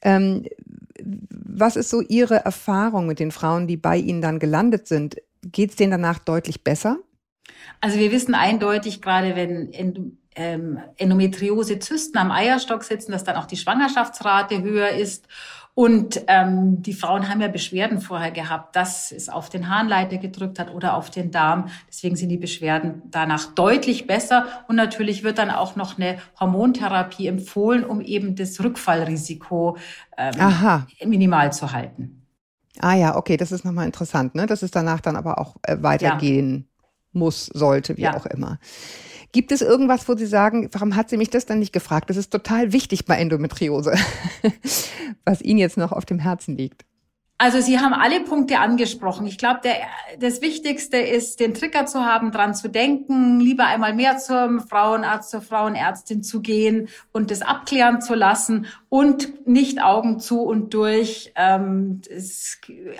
Ähm, 0.00 0.44
was 1.02 1.76
ist 1.76 1.90
so 1.90 2.00
Ihre 2.00 2.44
Erfahrung 2.44 3.06
mit 3.06 3.18
den 3.18 3.30
Frauen, 3.30 3.66
die 3.66 3.76
bei 3.76 3.96
Ihnen 3.96 4.22
dann 4.22 4.38
gelandet 4.38 4.86
sind? 4.86 5.16
Geht 5.42 5.70
es 5.70 5.76
denen 5.76 5.92
danach 5.92 6.18
deutlich 6.18 6.64
besser? 6.64 6.98
Also 7.80 7.98
wir 7.98 8.12
wissen 8.12 8.34
eindeutig, 8.34 9.02
gerade 9.02 9.36
wenn 9.36 10.18
ähm, 10.34 10.78
Endometriose-Zysten 10.96 12.18
am 12.18 12.30
Eierstock 12.30 12.84
sitzen, 12.84 13.12
dass 13.12 13.24
dann 13.24 13.36
auch 13.36 13.46
die 13.46 13.56
Schwangerschaftsrate 13.56 14.62
höher 14.62 14.90
ist. 14.90 15.26
Und 15.78 16.22
ähm, 16.28 16.80
die 16.80 16.94
Frauen 16.94 17.28
haben 17.28 17.42
ja 17.42 17.48
Beschwerden 17.48 18.00
vorher 18.00 18.30
gehabt, 18.30 18.74
dass 18.76 19.12
es 19.12 19.28
auf 19.28 19.50
den 19.50 19.68
Harnleiter 19.68 20.16
gedrückt 20.16 20.58
hat 20.58 20.72
oder 20.72 20.96
auf 20.96 21.10
den 21.10 21.30
Darm. 21.30 21.68
Deswegen 21.86 22.16
sind 22.16 22.30
die 22.30 22.38
Beschwerden 22.38 23.02
danach 23.10 23.52
deutlich 23.54 24.06
besser. 24.06 24.46
Und 24.68 24.76
natürlich 24.76 25.22
wird 25.22 25.36
dann 25.36 25.50
auch 25.50 25.76
noch 25.76 25.98
eine 25.98 26.16
Hormontherapie 26.40 27.26
empfohlen, 27.26 27.84
um 27.84 28.00
eben 28.00 28.36
das 28.36 28.58
Rückfallrisiko 28.64 29.76
ähm, 30.16 30.86
minimal 31.04 31.52
zu 31.52 31.70
halten. 31.72 32.22
Ah 32.80 32.94
ja, 32.94 33.14
okay, 33.14 33.36
das 33.36 33.52
ist 33.52 33.66
nochmal 33.66 33.84
interessant, 33.84 34.34
ne? 34.34 34.46
dass 34.46 34.62
es 34.62 34.70
danach 34.70 35.00
dann 35.00 35.14
aber 35.14 35.38
auch 35.38 35.56
äh, 35.62 35.76
weitergehen 35.80 36.68
ja. 36.70 36.88
muss, 37.12 37.44
sollte, 37.52 37.98
wie 37.98 38.02
ja. 38.02 38.16
auch 38.16 38.24
immer. 38.24 38.58
Gibt 39.36 39.52
es 39.52 39.60
irgendwas, 39.60 40.08
wo 40.08 40.16
Sie 40.16 40.24
sagen, 40.24 40.70
warum 40.72 40.96
hat 40.96 41.10
sie 41.10 41.18
mich 41.18 41.28
das 41.28 41.44
dann 41.44 41.58
nicht 41.58 41.74
gefragt? 41.74 42.08
Das 42.08 42.16
ist 42.16 42.30
total 42.30 42.72
wichtig 42.72 43.04
bei 43.04 43.18
Endometriose, 43.18 43.92
was 45.26 45.42
Ihnen 45.42 45.58
jetzt 45.58 45.76
noch 45.76 45.92
auf 45.92 46.06
dem 46.06 46.18
Herzen 46.18 46.56
liegt. 46.56 46.86
Also 47.38 47.60
Sie 47.60 47.78
haben 47.78 47.92
alle 47.92 48.20
Punkte 48.20 48.60
angesprochen. 48.60 49.26
Ich 49.26 49.36
glaube, 49.36 49.60
das 50.18 50.40
Wichtigste 50.40 50.96
ist, 50.96 51.38
den 51.38 51.52
Trigger 51.52 51.84
zu 51.84 52.00
haben, 52.00 52.32
dran 52.32 52.54
zu 52.54 52.70
denken, 52.70 53.40
lieber 53.40 53.66
einmal 53.66 53.94
mehr 53.94 54.16
zum 54.16 54.60
Frauenarzt, 54.60 55.30
zur 55.30 55.42
Frauenärztin 55.42 56.22
zu 56.22 56.40
gehen 56.40 56.88
und 57.12 57.30
das 57.30 57.42
abklären 57.42 58.00
zu 58.00 58.14
lassen 58.14 58.66
und 58.88 59.46
nicht 59.46 59.82
Augen 59.82 60.18
zu 60.18 60.40
und 60.40 60.72
durch. 60.72 61.34
Ähm, 61.36 62.00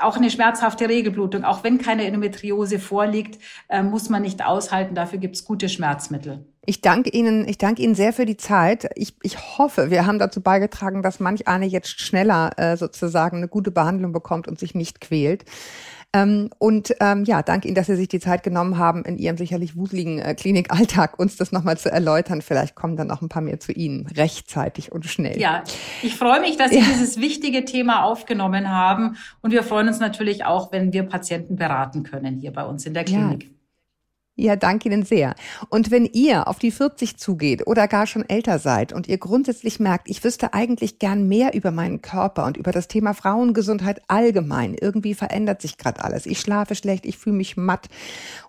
auch 0.00 0.18
eine 0.18 0.30
schmerzhafte 0.30 0.86
Regelblutung, 0.86 1.44
auch 1.44 1.64
wenn 1.64 1.78
keine 1.78 2.04
Endometriose 2.04 2.78
vorliegt, 2.78 3.40
äh, 3.68 3.82
muss 3.82 4.10
man 4.10 4.20
nicht 4.20 4.44
aushalten. 4.44 4.94
Dafür 4.94 5.18
gibt's 5.18 5.46
gute 5.46 5.70
Schmerzmittel. 5.70 6.44
Ich 6.66 6.80
danke 6.80 7.10
Ihnen, 7.10 7.46
ich 7.48 7.58
danke 7.58 7.82
Ihnen 7.82 7.94
sehr 7.94 8.12
für 8.12 8.26
die 8.26 8.36
Zeit. 8.36 8.90
Ich, 8.96 9.14
ich 9.22 9.58
hoffe, 9.58 9.90
wir 9.90 10.04
haben 10.04 10.18
dazu 10.18 10.40
beigetragen, 10.40 11.02
dass 11.02 11.20
manch 11.20 11.46
eine 11.46 11.66
jetzt 11.66 12.00
schneller 12.00 12.50
äh, 12.56 12.76
sozusagen 12.76 13.38
eine 13.38 13.48
gute 13.48 13.70
Behandlung 13.70 14.12
bekommt 14.12 14.48
und 14.48 14.58
sich 14.58 14.74
nicht 14.74 15.00
quält. 15.00 15.44
Ähm, 16.12 16.50
und 16.58 16.94
ähm, 17.00 17.24
ja, 17.24 17.42
danke 17.42 17.68
Ihnen, 17.68 17.74
dass 17.74 17.86
Sie 17.86 17.96
sich 17.96 18.08
die 18.08 18.20
Zeit 18.20 18.42
genommen 18.42 18.78
haben, 18.78 19.04
in 19.04 19.18
Ihrem 19.18 19.36
sicherlich 19.36 19.76
wuseligen 19.76 20.18
äh, 20.18 20.34
Klinikalltag 20.34 21.18
uns 21.18 21.36
das 21.36 21.52
nochmal 21.52 21.78
zu 21.78 21.90
erläutern. 21.90 22.42
Vielleicht 22.42 22.74
kommen 22.74 22.96
dann 22.96 23.06
noch 23.06 23.22
ein 23.22 23.28
paar 23.28 23.42
mehr 23.42 23.60
zu 23.60 23.72
Ihnen, 23.72 24.06
rechtzeitig 24.08 24.92
und 24.92 25.06
schnell. 25.06 25.38
Ja, 25.38 25.62
ich 26.02 26.16
freue 26.16 26.40
mich, 26.40 26.56
dass 26.56 26.70
Sie 26.70 26.78
ja. 26.78 26.84
dieses 26.84 27.20
wichtige 27.20 27.64
Thema 27.64 28.04
aufgenommen 28.04 28.70
haben. 28.70 29.16
Und 29.40 29.52
wir 29.52 29.62
freuen 29.62 29.88
uns 29.88 30.00
natürlich 30.00 30.44
auch, 30.44 30.72
wenn 30.72 30.92
wir 30.92 31.04
Patienten 31.04 31.56
beraten 31.56 32.02
können 32.02 32.38
hier 32.38 32.52
bei 32.52 32.64
uns 32.64 32.86
in 32.86 32.94
der 32.94 33.04
Klinik. 33.04 33.44
Ja. 33.44 33.50
Ja, 34.38 34.54
danke 34.54 34.90
Ihnen 34.90 35.02
sehr. 35.02 35.34
Und 35.70 35.90
wenn 35.90 36.04
ihr 36.04 36.46
auf 36.46 36.58
die 36.58 36.70
40 36.70 37.16
zugeht 37.16 37.66
oder 37.66 37.88
gar 37.88 38.06
schon 38.06 38.28
älter 38.28 38.58
seid 38.58 38.92
und 38.92 39.08
ihr 39.08 39.16
grundsätzlich 39.16 39.80
merkt, 39.80 40.10
ich 40.10 40.22
wüsste 40.22 40.52
eigentlich 40.52 40.98
gern 40.98 41.26
mehr 41.26 41.54
über 41.54 41.70
meinen 41.70 42.02
Körper 42.02 42.44
und 42.44 42.58
über 42.58 42.70
das 42.70 42.86
Thema 42.86 43.14
Frauengesundheit 43.14 44.02
allgemein, 44.08 44.74
irgendwie 44.78 45.14
verändert 45.14 45.62
sich 45.62 45.78
gerade 45.78 46.04
alles. 46.04 46.26
Ich 46.26 46.38
schlafe 46.38 46.74
schlecht, 46.74 47.06
ich 47.06 47.16
fühle 47.16 47.36
mich 47.36 47.56
matt 47.56 47.88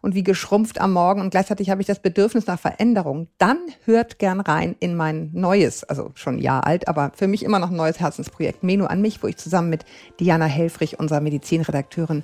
und 0.01 0.13
wie 0.13 0.23
geschrumpft 0.23 0.81
am 0.81 0.91
Morgen 0.91 1.21
und 1.21 1.29
gleichzeitig 1.29 1.69
habe 1.69 1.79
ich 1.79 1.87
das 1.87 2.01
Bedürfnis 2.01 2.47
nach 2.47 2.59
Veränderung, 2.59 3.29
dann 3.37 3.59
hört 3.85 4.19
gern 4.19 4.41
rein 4.41 4.75
in 4.81 4.93
mein 4.93 5.29
neues, 5.31 5.85
also 5.85 6.11
schon 6.15 6.35
ein 6.35 6.39
Jahr 6.39 6.67
alt, 6.67 6.89
aber 6.89 7.13
für 7.15 7.27
mich 7.27 7.43
immer 7.43 7.59
noch 7.59 7.71
neues 7.71 8.01
Herzensprojekt 8.01 8.61
Menu 8.61 8.83
an 8.87 8.99
mich, 8.99 9.23
wo 9.23 9.27
ich 9.27 9.37
zusammen 9.37 9.69
mit 9.69 9.85
Diana 10.19 10.47
Helfrich, 10.47 10.99
unserer 10.99 11.21
Medizinredakteurin, 11.21 12.23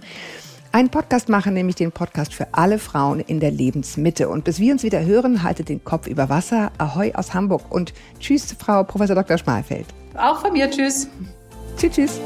einen 0.74 0.90
Podcast 0.90 1.30
machen, 1.30 1.54
nämlich 1.54 1.76
den 1.76 1.92
Podcast 1.92 2.34
für 2.34 2.48
alle 2.52 2.80
Frauen 2.80 3.20
in 3.20 3.40
der 3.40 3.52
Lebensmitte. 3.52 4.28
Und 4.28 4.44
bis 4.44 4.60
wir 4.60 4.74
uns 4.74 4.84
wieder 4.84 5.06
hören, 5.06 5.44
haltet 5.44 5.70
den 5.70 5.84
Kopf 5.84 6.08
über 6.08 6.30
Wasser. 6.30 6.72
Ahoi 6.78 7.14
aus 7.14 7.34
Hamburg 7.34 7.72
und 7.72 7.94
tschüss, 8.20 8.56
Frau 8.58 8.84
Professor 8.84 9.16
Dr. 9.16 9.38
Schmalfeld. 9.38 9.86
Auch 10.18 10.42
von 10.42 10.52
mir, 10.52 10.70
tschüss. 10.70 11.08
Tschüss, 11.78 11.94
tschüss. 11.94 12.20